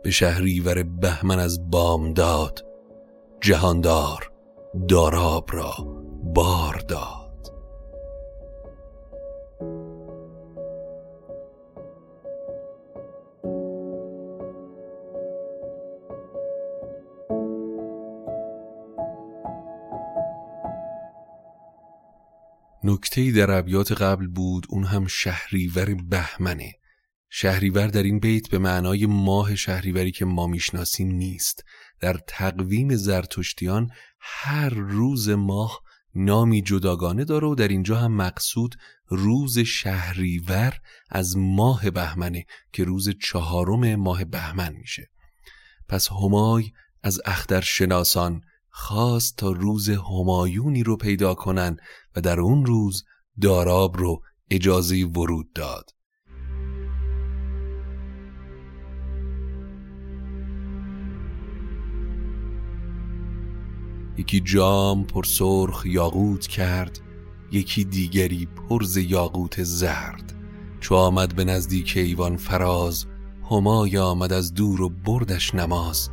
به 0.03 0.11
شهریور 0.11 0.83
بهمن 0.83 1.39
از 1.39 1.71
بامداد 1.71 2.65
جهاندار 3.41 4.31
داراب 4.89 5.51
را 5.53 5.75
بار 6.35 6.77
داد. 6.89 7.24
نکته 23.05 23.31
در 23.31 23.51
ابیات 23.51 23.93
قبل 23.93 24.27
بود 24.27 24.67
اون 24.69 24.85
هم 24.85 25.07
شهریور 25.07 25.95
بهمنه. 25.95 26.73
شهریور 27.31 27.87
در 27.87 28.03
این 28.03 28.19
بیت 28.19 28.49
به 28.49 28.59
معنای 28.59 29.07
ماه 29.07 29.55
شهریوری 29.55 30.13
که 30.13 30.25
ما 30.25 30.47
می‌شناسیم 30.47 31.09
نیست. 31.09 31.65
در 32.01 32.21
تقویم 32.27 32.97
زرتشتیان 32.97 33.91
هر 34.21 34.69
روز 34.69 35.29
ماه 35.29 35.81
نامی 36.15 36.63
جداگانه 36.63 37.25
داره 37.25 37.47
و 37.47 37.55
در 37.55 37.69
اینجا 37.69 37.97
هم 37.97 38.13
مقصود 38.13 38.75
روز 39.09 39.59
شهریور 39.59 40.79
از 41.11 41.37
ماه 41.37 41.91
بهمنه 41.91 42.45
که 42.73 42.85
روز 42.85 43.11
چهارم 43.23 43.95
ماه 43.95 44.25
بهمن 44.25 44.73
میشه. 44.73 45.11
پس 45.89 46.09
همای 46.13 46.71
از 47.03 47.21
اخترشناسان 47.25 48.41
خواست 48.77 49.37
تا 49.37 49.51
روز 49.51 49.91
همایونی 49.91 50.83
رو 50.83 50.97
پیدا 50.97 51.35
کنن 51.35 51.77
و 52.17 52.21
در 52.21 52.41
اون 52.41 52.67
روز 52.67 53.05
داراب 53.41 53.97
رو 53.97 54.23
اجازه 54.51 55.05
ورود 55.05 55.53
داد. 55.53 55.91
یکی 64.19 64.41
جام 64.41 65.05
پر 65.05 65.25
سرخ 65.25 65.87
یاقوت 65.87 66.47
کرد 66.47 67.01
یکی 67.53 67.85
دیگری 67.85 68.47
پرز 68.47 68.97
یاقوت 68.97 69.63
زرد. 69.63 70.35
چو 70.81 70.95
آمد 70.95 71.35
به 71.35 71.45
نزدیک 71.45 71.93
ایوان 71.97 72.37
فراز 72.37 73.07
همای 73.51 73.99
آمد 73.99 74.33
از 74.33 74.55
دور 74.55 74.83
و 74.83 74.89
بردش 74.89 75.55
نماز. 75.55 76.11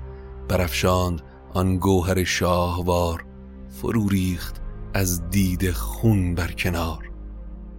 برافشاند 0.50 1.22
آن 1.54 1.78
گوهر 1.78 2.24
شاهوار 2.24 3.26
فرو 3.70 4.10
ریخت 4.10 4.61
از 4.94 5.30
دید 5.30 5.72
خون 5.72 6.36
بر 6.36 6.52
کنار. 6.52 7.12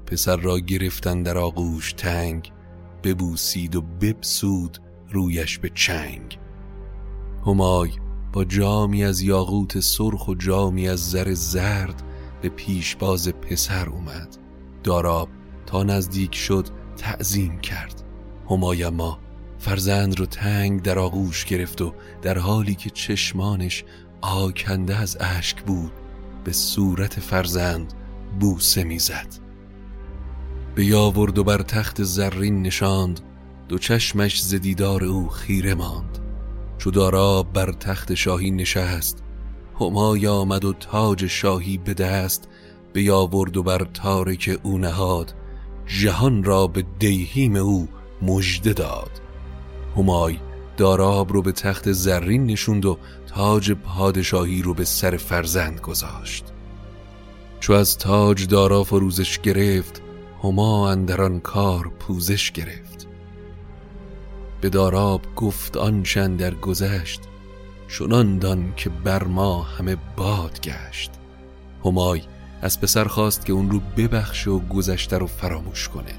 پسر 0.07 0.37
را 0.37 0.59
گرفتن 0.59 1.23
در 1.23 1.39
آغوش 1.39 1.93
تنگ 1.93 2.53
ببوسید 3.03 3.77
و 3.77 3.83
ببسود 3.83 4.79
رویش 5.11 5.59
به 5.59 5.71
چنگ. 5.75 6.39
همای 7.47 7.91
با 8.33 8.45
جامی 8.45 9.05
از 9.05 9.21
یاقوت 9.21 9.81
سرخ 9.81 10.29
و 10.29 10.35
جامی 10.35 10.89
از 10.89 11.11
زر 11.11 11.35
زرد 11.35 12.03
به 12.43 12.49
پیشباز 12.49 13.29
پسر 13.29 13.89
اومد. 13.89 14.37
داراب 14.83 15.29
تا 15.67 15.83
نزدیک 15.83 16.35
شد 16.35 16.69
تعظیم 16.97 17.59
کرد. 17.59 18.03
همایما 18.51 19.19
فرزند 19.59 20.19
رو 20.19 20.27
تنگ 20.27 20.83
در 20.83 20.99
آغوش 20.99 21.45
گرفت 21.45 21.83
و 21.83 21.93
در 22.23 22.39
حالی 22.39 22.75
که 22.75 22.91
چشمانش 22.91 23.85
آکنده 24.21 24.97
از 24.97 25.17
اشک 25.21 25.63
بود 25.63 25.93
به 26.45 26.53
صورت 26.53 27.21
فرزند 27.21 27.93
بوسه 28.41 28.85
می‌زد. 28.85 29.27
به 30.75 30.85
یاورد 30.85 31.39
و 31.39 31.45
بر 31.45 31.63
تخت 31.63 32.03
زرین 32.03 32.63
نشاند 32.63 33.21
دو 33.69 33.79
چشمش 33.79 34.43
زدیدار 34.43 35.05
او 35.05 35.29
خیره 35.29 35.75
ماند. 35.75 36.19
چو 36.79 36.91
دارا 36.91 37.43
بر 37.43 37.73
تخت 37.73 38.15
شاهی 38.15 38.51
نشست 38.51 39.23
همای 39.81 40.27
آمد 40.27 40.65
و 40.65 40.73
تاج 40.73 41.27
شاهی 41.27 41.79
به 41.79 41.95
دست 41.95 42.49
بیاورد 42.93 43.57
و 43.57 43.63
بر 43.63 43.87
تارک 43.95 44.61
او 44.63 44.79
نهاد 44.79 45.35
جهان 45.87 46.45
را 46.45 46.67
به 46.67 46.85
دیهیم 46.99 47.57
او 47.57 47.89
مژده 48.23 48.73
داد. 48.73 49.11
همای 49.97 50.39
داراب 50.77 51.33
رو 51.33 51.43
به 51.43 51.53
تخت 51.53 51.93
زرین 51.93 52.47
نشوند 52.47 52.85
و 52.85 52.99
تاج 53.35 53.73
پادشاهی 53.73 54.63
رو 54.63 54.75
به 54.75 54.85
سر 54.85 55.17
فرزند 55.17 55.81
گذاشت. 55.81 56.45
چو 57.61 57.73
از 57.73 57.99
تاج 57.99 58.47
دارا 58.47 58.85
فروزش 58.85 59.39
گرفت 59.39 60.03
هما 60.43 60.91
اندران 60.91 61.41
کار 61.41 61.93
پوزش 62.01 62.53
گرفت. 62.53 63.07
به 64.61 64.69
داراب 64.69 65.21
گفت 65.37 65.77
آن 65.77 66.03
چند 66.03 66.39
در 66.39 66.55
گذشت 66.55 67.21
چنان 67.89 68.39
دان 68.39 68.73
که 68.77 68.91
بر 68.91 69.25
ما 69.25 69.63
همه 69.63 69.97
باد 70.17 70.61
گشت. 70.61 71.11
همای 71.85 72.23
از 72.63 72.81
پسر 72.81 73.05
خواست 73.05 73.47
که 73.47 73.53
اون 73.53 73.71
رو 73.71 73.81
ببخشه 73.97 74.51
و 74.51 74.59
گذشته 74.59 75.19
رو 75.19 75.27
فراموش 75.27 75.89
کنه. 75.89 76.15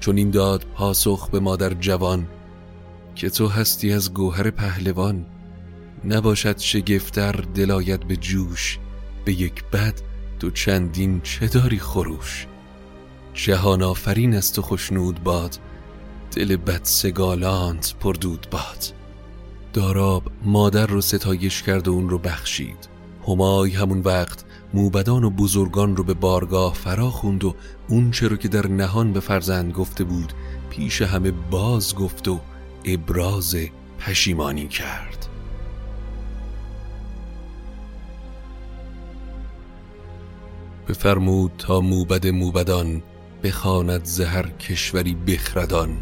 چون 0.00 0.16
این 0.16 0.30
داد 0.30 0.66
پاسخ 0.74 1.30
به 1.30 1.40
مادر 1.40 1.74
جوان 1.74 2.28
که 3.14 3.30
تو 3.30 3.48
هستی 3.48 3.92
از 3.92 4.14
گوهر 4.14 4.50
پهلوان 4.50 5.26
نباشد 6.04 6.58
شگفتر 6.58 7.32
دلایت 7.32 8.00
به 8.00 8.16
جوش 8.16 8.78
به 9.24 9.32
یک 9.32 9.64
بد 9.64 9.94
تو 10.38 10.50
چندین 10.50 11.20
چه 11.20 11.46
داری 11.46 11.78
خروش؟ 11.78 12.46
جهان 13.34 13.82
آفرین 13.82 14.34
است 14.34 14.58
و 14.58 14.62
خوشنود 14.62 15.22
باد 15.22 15.58
دل 16.36 16.56
بد 16.56 16.80
سگالانت 16.82 17.94
پردود 18.00 18.46
باد. 18.50 18.92
داراب 19.72 20.22
مادر 20.44 20.86
رو 20.86 21.00
ستایش 21.00 21.62
کرد 21.62 21.88
و 21.88 21.90
اون 21.90 22.08
رو 22.08 22.18
بخشید. 22.18 22.88
همای 23.28 23.70
همون 23.70 24.00
وقت 24.00 24.44
موبدان 24.74 25.24
و 25.24 25.30
بزرگان 25.30 25.96
رو 25.96 26.04
به 26.04 26.14
بارگاه 26.14 26.74
فرا 26.74 27.10
خوند 27.10 27.44
و 27.44 27.54
اون 27.88 28.10
چرا 28.10 28.36
که 28.36 28.48
در 28.48 28.66
نهان 28.66 29.12
به 29.12 29.20
فرزند 29.20 29.72
گفته 29.72 30.04
بود 30.04 30.32
پیش 30.70 31.02
همه 31.02 31.30
باز 31.30 31.94
گفت 31.94 32.28
و 32.28 32.40
ابراز 32.84 33.56
پشیمانی 33.98 34.68
کرد. 34.68 35.17
بفرمود 40.88 41.52
تا 41.58 41.80
موبد 41.80 42.26
موبدان 42.26 43.02
بخواند 43.42 44.04
زهر 44.04 44.48
کشوری 44.48 45.14
بخردان. 45.14 45.98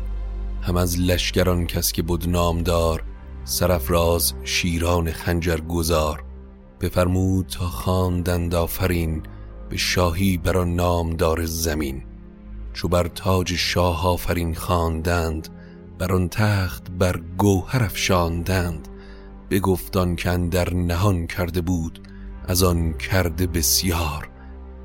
هم 0.63 0.77
از 0.77 1.01
لشکران 1.01 1.67
کس 1.67 1.93
که 1.93 2.03
بود 2.03 2.29
نامدار 2.29 3.03
سرفراز 3.45 4.35
شیران 4.45 5.13
خنجر 5.13 5.57
گذار 5.57 6.25
بفرمود 6.81 7.47
تا 7.47 7.67
خواندند 7.67 8.55
آفرین 8.55 9.23
به 9.69 9.77
شاهی 9.77 10.37
بر 10.37 10.65
نامدار 10.65 11.45
زمین. 11.45 12.03
چو 12.73 12.89
بر 12.89 13.09
تاج 13.09 13.55
شاه 13.55 14.07
آفرین 14.07 14.55
خواندند 14.55 15.49
بر 15.99 16.13
آن 16.13 16.29
تخت 16.29 16.91
بر 16.91 17.21
گوهر 17.39 17.83
افشاندند. 17.83 18.89
بگفتان 19.51 20.17
که 20.17 20.31
در 20.51 20.75
نهان 20.75 21.27
کرده 21.27 21.61
بود 21.61 22.01
از 22.49 22.63
آن 22.63 22.93
کرده 22.93 23.47
بسیار. 23.47 24.36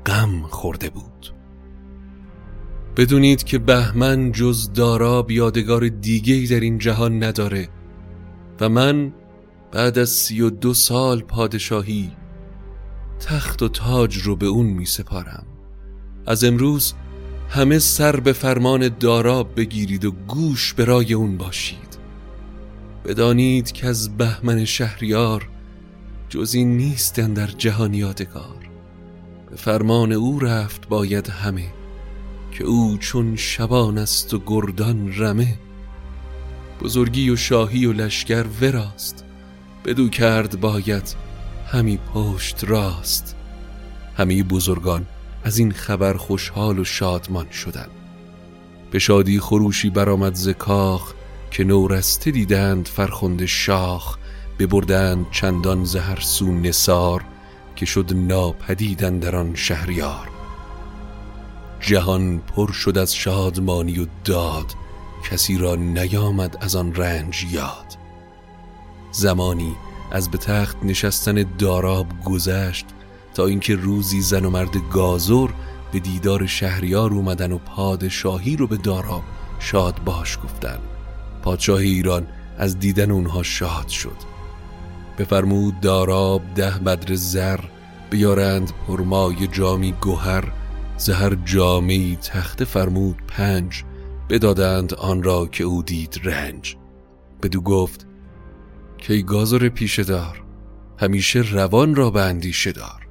غم 0.06 0.42
خورده 0.42 0.90
بود. 0.90 1.34
بدونید 2.96 3.44
که 3.44 3.58
بهمن 3.58 4.32
جز 4.32 4.72
دارا 4.72 5.26
یادگار 5.28 5.88
دیگه 5.88 6.54
در 6.54 6.60
این 6.60 6.78
جهان 6.78 7.22
نداره 7.22 7.68
و 8.60 8.68
من 8.68 9.12
بعد 9.72 9.98
از 9.98 10.10
سی 10.10 10.40
و 10.40 10.50
دو 10.50 10.74
سال 10.74 11.20
پادشاهی 11.20 12.12
تخت 13.20 13.62
و 13.62 13.68
تاج 13.68 14.16
رو 14.16 14.36
به 14.36 14.46
اون 14.46 14.66
می 14.66 14.86
سپارم 14.86 15.46
از 16.26 16.44
امروز 16.44 16.94
همه 17.48 17.78
سر 17.78 18.20
به 18.20 18.32
فرمان 18.32 18.88
دارا 18.88 19.42
بگیرید 19.42 20.04
و 20.04 20.10
گوش 20.10 20.74
به 20.74 20.84
رای 20.84 21.14
اون 21.14 21.36
باشید. 21.36 21.98
بدانید 23.04 23.72
که 23.72 23.86
از 23.86 24.16
بهمن 24.16 24.64
شهریار 24.64 25.48
جزی 26.28 26.64
نیستن 26.64 27.32
در 27.32 27.46
جهان 27.46 27.94
یادگار. 27.94 28.61
به 29.52 29.58
فرمان 29.58 30.12
او 30.12 30.38
رفت 30.38 30.88
باید 30.88 31.28
همه 31.28 31.66
که 32.52 32.64
او 32.64 32.98
چون 32.98 33.36
شبان 33.36 33.98
است 33.98 34.34
و 34.34 34.42
گردان 34.46 35.12
رمه. 35.16 35.58
بزرگی 36.80 37.30
و 37.30 37.36
شاهی 37.36 37.86
و 37.86 37.92
لشکر 37.92 38.44
وراست 38.60 39.24
بدو 39.84 40.08
کرد 40.08 40.60
باید 40.60 41.14
همی 41.66 41.98
پشت 42.14 42.64
راست. 42.64 43.36
همی 44.16 44.42
بزرگان 44.42 45.06
از 45.44 45.58
این 45.58 45.72
خبر 45.72 46.14
خوشحال 46.14 46.78
و 46.78 46.84
شادمان 46.84 47.50
شدند. 47.50 47.90
به 48.90 48.98
شادی 48.98 49.40
خروشی 49.40 49.90
برآمد 49.90 50.34
ز 50.34 50.48
کاخ 50.48 51.12
که 51.50 51.64
نورسته 51.64 52.30
دیدند 52.30 52.88
فرخنده 52.88 53.46
شاخ. 53.46 54.16
ببردند 54.58 55.26
چندان 55.30 55.84
زهر 55.84 56.20
سو 56.20 56.52
نسار 56.52 57.24
که 57.82 57.86
شد 57.86 58.12
ناپدیدن 58.14 59.18
در 59.18 59.36
آن 59.36 59.54
شهریار. 59.54 60.28
جهان 61.80 62.38
پر 62.38 62.72
شد 62.72 62.98
از 62.98 63.14
شادمانی 63.14 63.98
و 63.98 64.06
داد 64.24 64.74
کسی 65.30 65.58
را 65.58 65.76
نیامد 65.76 66.58
از 66.60 66.76
آن 66.76 66.94
رنج 66.94 67.46
یاد. 67.50 67.96
زمانی 69.12 69.74
از 70.12 70.30
به 70.30 70.38
تخت 70.38 70.76
نشستن 70.82 71.44
داراب 71.58 72.06
گذشت 72.24 72.86
تا 73.34 73.46
اینکه 73.46 73.76
روزی 73.76 74.20
زن 74.20 74.44
و 74.44 74.50
مرد 74.50 74.76
گازور 74.92 75.54
به 75.92 75.98
دیدار 76.00 76.46
شهریار 76.46 77.10
اومدن 77.10 77.52
و 77.52 77.58
پادشاهی 77.58 78.56
رو 78.56 78.66
به 78.66 78.76
داراب 78.76 79.22
شاد 79.58 80.04
باش 80.04 80.38
گفتن 80.44 80.78
پادشاه 81.42 81.78
ایران 81.78 82.26
از 82.58 82.78
دیدن 82.78 83.10
اونها 83.10 83.42
شاد 83.42 83.88
شد. 83.88 84.16
بفرمود 85.18 85.80
داراب 85.80 86.42
ده 86.54 86.70
بدر 86.70 87.14
زر 87.14 87.71
بیارند 88.12 88.72
پرمای 88.86 89.46
جامی 89.46 89.92
گوهر 89.92 90.52
زهر 90.96 91.34
جامی 91.34 92.18
تخت 92.22 92.64
فرمود 92.64 93.16
پنج 93.28 93.84
بدادند 94.30 94.94
آن 94.94 95.22
را 95.22 95.46
که 95.46 95.64
او 95.64 95.82
دید 95.82 96.20
رنج. 96.24 96.76
بدو 97.42 97.60
گفت 97.60 98.06
کی 98.98 99.22
گازر 99.22 99.68
پیشه 99.68 100.02
دار 100.02 100.44
همیشه 100.98 101.40
روان 101.52 101.94
را 101.94 102.10
به 102.10 102.40
دار. 102.76 103.08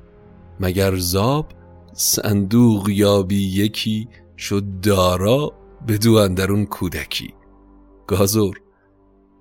مگر 0.59 0.95
زاب 0.95 1.51
صندوق 1.93 2.89
یابی 2.89 3.47
یکی 3.47 4.07
شد 4.37 4.63
دارا 4.81 5.53
بدو 5.87 6.13
اندرون 6.13 6.65
کودکی. 6.65 7.33
گازر 8.07 8.53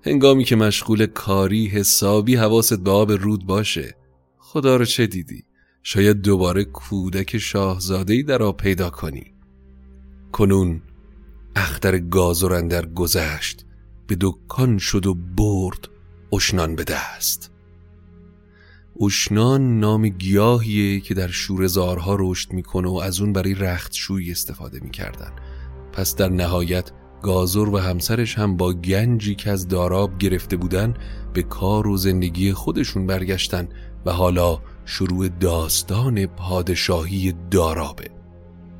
هنگامی 0.05 0.43
که 0.43 0.55
مشغول 0.55 1.05
کاری 1.05 1.67
حسابی 1.67 2.35
حواست 2.35 2.79
به 2.79 2.91
آب 2.91 3.11
رود 3.11 3.45
باشه 3.45 3.95
خدا 4.37 4.75
رو 4.75 4.85
چه 4.85 5.07
دیدی؟ 5.07 5.43
شاید 5.83 6.21
دوباره 6.21 6.63
کودک 6.63 7.37
شاهزادهی 7.37 8.23
در 8.23 8.43
آب 8.43 8.57
پیدا 8.57 8.89
کنی. 8.89 9.33
کنون 10.31 10.81
اختر 11.55 11.97
گازر 11.97 12.53
اندر 12.53 12.85
گذشت 12.85 13.65
به 14.07 14.17
دکان 14.21 14.77
شد 14.77 15.05
و 15.05 15.13
برد 15.13 15.87
اشنان 16.33 16.75
به 16.75 16.83
دست. 16.83 17.51
اشنان 19.01 19.79
نام 19.79 20.09
گیاهیه 20.09 20.99
که 20.99 21.13
در 21.13 21.27
شورزارها 21.27 22.17
رشد 22.19 22.53
می‌کنه 22.53 22.89
و 22.89 22.93
از 22.93 23.21
اون 23.21 23.33
برای 23.33 23.53
رختشویی 23.53 24.31
استفاده 24.31 24.79
می‌کردن. 24.79 25.31
پس 25.93 26.15
در 26.15 26.29
نهایت 26.29 26.91
گازر 27.21 27.69
و 27.69 27.77
همسرش 27.77 28.37
هم 28.37 28.57
با 28.57 28.73
گنجی 28.73 29.35
که 29.35 29.51
از 29.51 29.67
داراب 29.67 30.17
گرفته 30.17 30.57
بودن 30.57 30.93
به 31.33 31.43
کار 31.43 31.87
و 31.87 31.97
زندگی 31.97 32.53
خودشون 32.53 33.07
برگشتن 33.07 33.69
و 34.05 34.11
حالا 34.11 34.61
شروع 34.91 35.27
داستان 35.27 36.25
پادشاهی 36.25 37.33
دارابه. 37.51 38.09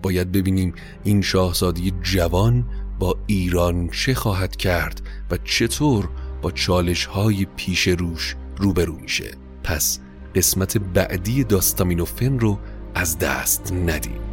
باید 0.02 0.32
ببینیم 0.32 0.74
این 1.04 1.22
شاهزادی 1.22 1.94
جوان 2.02 2.66
با 3.00 3.18
ایران 3.28 3.90
چه 3.90 4.14
خواهد 4.14 4.56
کرد 4.56 5.02
و 5.32 5.38
چطور 5.38 6.10
با 6.42 6.52
چالش 6.52 7.06
های 7.06 7.48
پیش 7.56 7.88
روش 7.88 8.36
روبرو 8.58 8.96
میشه. 8.96 9.32
پس 9.64 10.00
قسمت 10.36 10.78
بعدی 10.78 11.44
داستامینوفن 11.44 12.40
رو 12.40 12.60
از 12.96 13.20
دست 13.20 13.74
ندیم. 13.74 14.31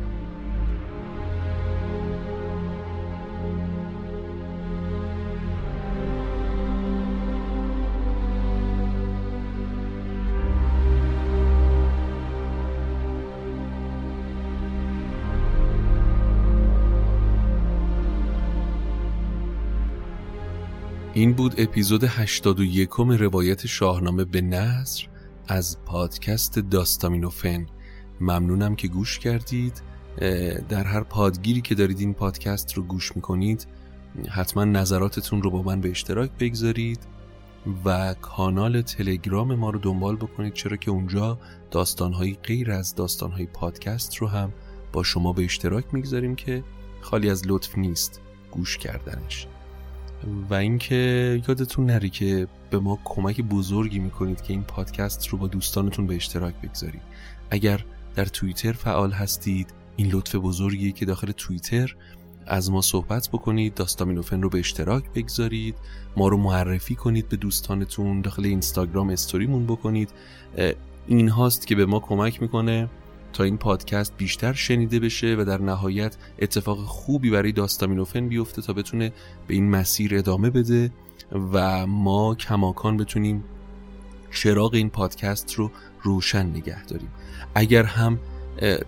این 21.19 21.33
بود 21.33 21.55
اپیزود 21.61 22.05
81 22.05 22.89
روایت 22.99 23.67
شاهنامه 23.67 24.25
به 24.25 24.41
نصر 24.41 25.07
از 25.49 25.79
پادکست 25.85 26.59
داستامینوفن. 26.59 27.67
ممنونم 28.21 28.77
که 28.77 28.89
گوش 28.89 29.19
کردید. 29.19 29.83
در 30.69 30.85
هر 30.85 31.03
پادگیری 31.03 31.61
که 31.61 31.75
دارید 31.75 32.01
این 32.01 32.15
پادکست 32.15 32.73
رو 32.73 32.83
گوش 32.83 33.17
می‌کنید 33.17 33.67
حتما 34.31 34.65
نظراتتون 34.65 35.43
رو 35.43 35.51
با 35.51 35.63
من 35.63 35.81
به 35.81 35.91
اشتراک 35.91 36.31
بگذارید 36.39 36.99
و 37.85 38.15
کانال 38.15 38.83
تلگرام 38.83 39.55
ما 39.55 39.71
رو 39.71 39.79
دنبال 39.79 40.17
بکنید. 40.17 40.53
چرا 40.53 40.77
که 40.77 40.91
اونجا 40.91 41.39
داستانهایی 41.71 42.39
غیر 42.43 42.71
از 42.71 42.95
داستانهای 42.95 43.47
پادکست 43.47 44.17
رو 44.17 44.27
هم 44.27 44.53
با 44.93 45.03
شما 45.03 45.33
به 45.33 45.45
اشتراک 45.45 45.85
می‌گذاریم 45.95 46.35
که 46.35 46.65
خالی 47.01 47.31
از 47.31 47.43
لطف 47.47 47.79
نیست 47.79 48.21
گوش 48.51 48.79
کردنش. 48.79 49.47
و 50.51 50.55
اینکه 50.55 51.43
یادتون 51.49 51.87
نری 51.87 52.11
که 52.11 52.47
به 52.71 52.79
ما 52.79 52.99
کمک 53.05 53.41
بزرگی 53.41 53.99
می‌کنید 53.99 54.43
که 54.43 54.53
این 54.53 54.63
پادکست 54.63 55.29
رو 55.29 55.39
با 55.39 55.47
دوستانتون 55.47 56.07
به 56.07 56.17
اشتراک 56.17 56.55
بگذارید. 56.55 57.03
اگر 57.51 57.85
در 58.15 58.25
توییتر 58.25 58.73
فعال 58.73 59.13
هستید 59.13 59.75
این 59.97 60.11
لطف 60.13 60.35
بزرگیه 60.35 60.93
که 60.93 61.05
داخل 61.05 61.33
توییتر 61.33 61.97
از 62.47 62.71
ما 62.71 62.81
صحبت 62.81 63.29
بکنید 63.29 63.75
داستامینوفن 63.75 64.43
رو 64.43 64.49
به 64.49 64.59
اشتراک 64.59 65.05
بگذارید 65.15 65.75
ما 66.17 66.29
رو 66.29 66.37
معرفی 66.37 66.95
کنید 66.95 67.29
به 67.29 67.37
دوستانتون 67.37 68.21
داخل 68.21 68.45
اینستاگرام 68.45 69.11
استوریمون 69.11 69.67
بکنید. 69.67 70.11
این 71.07 71.29
هاست 71.29 71.67
که 71.67 71.75
به 71.75 71.87
ما 71.87 72.01
کمک 72.01 72.43
می‌کنه. 72.43 72.89
تا 73.33 73.45
این 73.45 73.57
پادکست 73.59 74.17
بیشتر 74.17 74.53
شنیده 74.53 75.01
بشه 75.01 75.37
و 75.39 75.45
در 75.45 75.61
نهایت 75.61 76.17
اتفاق 76.39 76.79
خوبی 76.79 77.31
برای 77.31 77.53
داستامینوفن 77.53 78.29
بیفته 78.29 78.63
تا 78.63 78.73
بتونه 78.73 79.13
به 79.47 79.55
این 79.55 79.71
مسیر 79.71 80.19
ادامه 80.19 80.51
بده 80.51 80.91
و 81.53 81.87
ما 81.87 82.35
کماکان 82.35 82.97
بتونیم 82.97 83.45
چراغ 84.31 84.75
این 84.75 84.91
پادکست 84.91 85.55
رو 85.55 85.71
روشن 86.03 86.47
نگه 86.47 86.85
داریم. 86.85 87.09
اگر 87.55 87.85
هم 87.85 88.19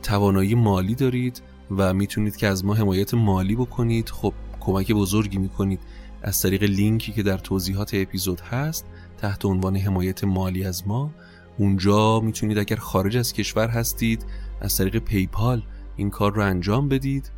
توانایی 0.02 0.54
مالی 0.54 0.94
دارید 0.94 1.42
و 1.76 1.94
می‌تونید 1.94 2.36
که 2.36 2.46
از 2.46 2.64
ما 2.64 2.74
حمایت 2.74 3.14
مالی 3.14 3.56
بکنید 3.56 4.08
خب 4.08 4.32
کمک 4.60 4.92
بزرگی 4.92 5.38
می‌کنید 5.38 5.80
از 6.22 6.42
طریق 6.42 6.62
لینکی 6.62 7.12
که 7.12 7.22
در 7.22 7.38
توضیحات 7.38 7.90
اپیزود 7.94 8.40
هست 8.40 8.86
تحت 9.18 9.44
عنوان 9.44 9.76
حمایت 9.76 10.24
مالی 10.24 10.64
از 10.64 10.88
ما 10.88 11.10
اونجا 11.58 12.20
می‌تونید 12.20 12.58
اگر 12.58 12.76
خارج 12.76 13.16
از 13.16 13.32
کشور 13.32 13.68
هستید 13.68 14.26
از 14.60 14.76
طریق 14.76 14.98
پیپال 14.98 15.62
این 15.96 16.10
کار 16.10 16.34
رو 16.34 16.44
انجام 16.44 16.88
بدید. 16.88 17.32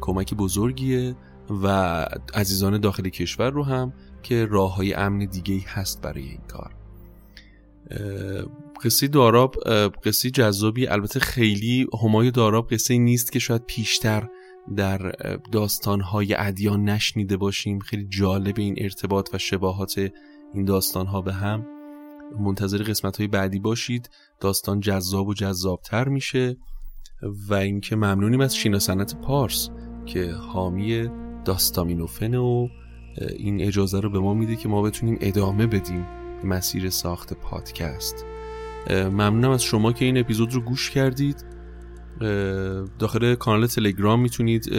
کمک 0.00 0.34
بزرگیه 0.34 1.16
و 1.62 1.66
عزیزان 2.34 2.80
داخل 2.80 3.08
کشور 3.08 3.50
رو 3.50 3.64
هم 3.64 3.92
که 4.22 4.46
راه 4.46 4.76
های 4.76 4.94
امن 4.94 5.18
دیگه 5.18 5.60
هست 5.66 6.02
برای 6.02 6.22
این 6.22 6.40
کار. 6.48 6.74
قصه 8.84 9.08
داراب 9.08 9.56
قصه 10.04 10.30
جذابی 10.30 10.86
البته 10.86 11.20
خیلی 11.20 11.86
همای 12.02 12.30
داراب 12.30 12.72
قصه 12.72 12.98
نیست 12.98 13.32
که 13.32 13.38
شاید 13.38 13.66
پیشتر 13.66 14.28
در 14.76 15.12
داستانهای 15.52 16.34
ادیان 16.38 16.84
نشنیده 16.84 17.36
باشیم. 17.36 17.78
خیلی 17.78 18.06
جالب 18.08 18.54
این 18.58 18.74
ارتباط 18.78 19.30
و 19.32 19.38
شباهات 19.38 20.10
این 20.54 20.64
داستانها 20.64 21.20
به 21.20 21.32
هم. 21.32 21.66
منتظر 22.40 22.82
قسمت 22.82 23.16
های 23.16 23.26
بعدی 23.26 23.58
باشید. 23.58 24.10
داستان 24.40 24.80
جذاب 24.80 25.28
و 25.28 25.34
جذابتر 25.34 26.08
میشه 26.08 26.56
و 27.48 27.54
اینکه 27.54 27.96
ممنونیم 27.96 28.40
از 28.40 28.56
شینا 28.56 28.78
سنت 28.78 29.16
پارس 29.16 29.68
که 30.06 30.32
حامی 30.32 31.08
داستامینوفن 31.44 32.34
و 32.34 32.68
این 33.36 33.60
اجازه 33.60 34.00
رو 34.00 34.10
به 34.10 34.18
ما 34.18 34.34
میده 34.34 34.56
که 34.56 34.68
ما 34.68 34.82
بتونیم 34.82 35.18
ادامه 35.20 35.66
بدیم 35.66 36.06
مسیر 36.44 36.90
ساخت 36.90 37.32
پادکست. 37.32 38.24
ممنونم 38.90 39.50
از 39.50 39.62
شما 39.62 39.92
که 39.92 40.04
این 40.04 40.18
اپیزود 40.18 40.54
رو 40.54 40.60
گوش 40.60 40.90
کردید. 40.90 41.44
داخل 42.98 43.34
کانال 43.34 43.66
تلگرام 43.66 44.20
می‌تونید 44.20 44.72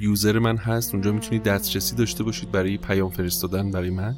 یوزر 0.00 0.38
من 0.38 0.56
هست. 0.56 0.94
اونجا 0.94 1.12
می‌تونید 1.12 1.42
دسترسی 1.42 1.96
داشته 1.96 2.24
باشید 2.24 2.52
برای 2.52 2.78
پیام 2.78 3.10
فرستادن 3.10 3.70
برای 3.70 3.90
من. 3.90 4.16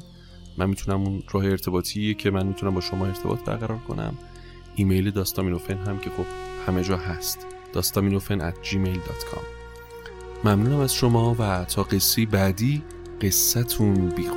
من 0.57 0.69
می‌تونم 0.69 1.01
اون 1.01 1.23
راه 1.31 1.45
ارتباطی 1.45 2.13
که 2.13 2.31
من 2.31 2.47
می‌تونم 2.47 2.75
با 2.75 2.81
شما 2.81 3.05
ارتباط 3.05 3.39
برقرار 3.39 3.77
کنم. 3.77 4.17
ایمیل 4.75 5.11
داستامینوفن 5.11 5.77
هم 5.77 5.99
که 5.99 6.09
خب 6.09 6.25
همه 6.67 6.83
جا 6.83 6.97
هست. 6.97 7.47
داستامینوفن 7.73 8.51
at 8.51 8.55
gmail.com 8.55 9.61
ممنونم 10.43 10.79
از 10.79 10.93
شما 10.93 11.35
و 11.39 11.65
تا 11.65 11.83
قصه 11.83 12.25
بعدی 12.25 12.83
قصتون 13.21 14.09
بی 14.09 14.27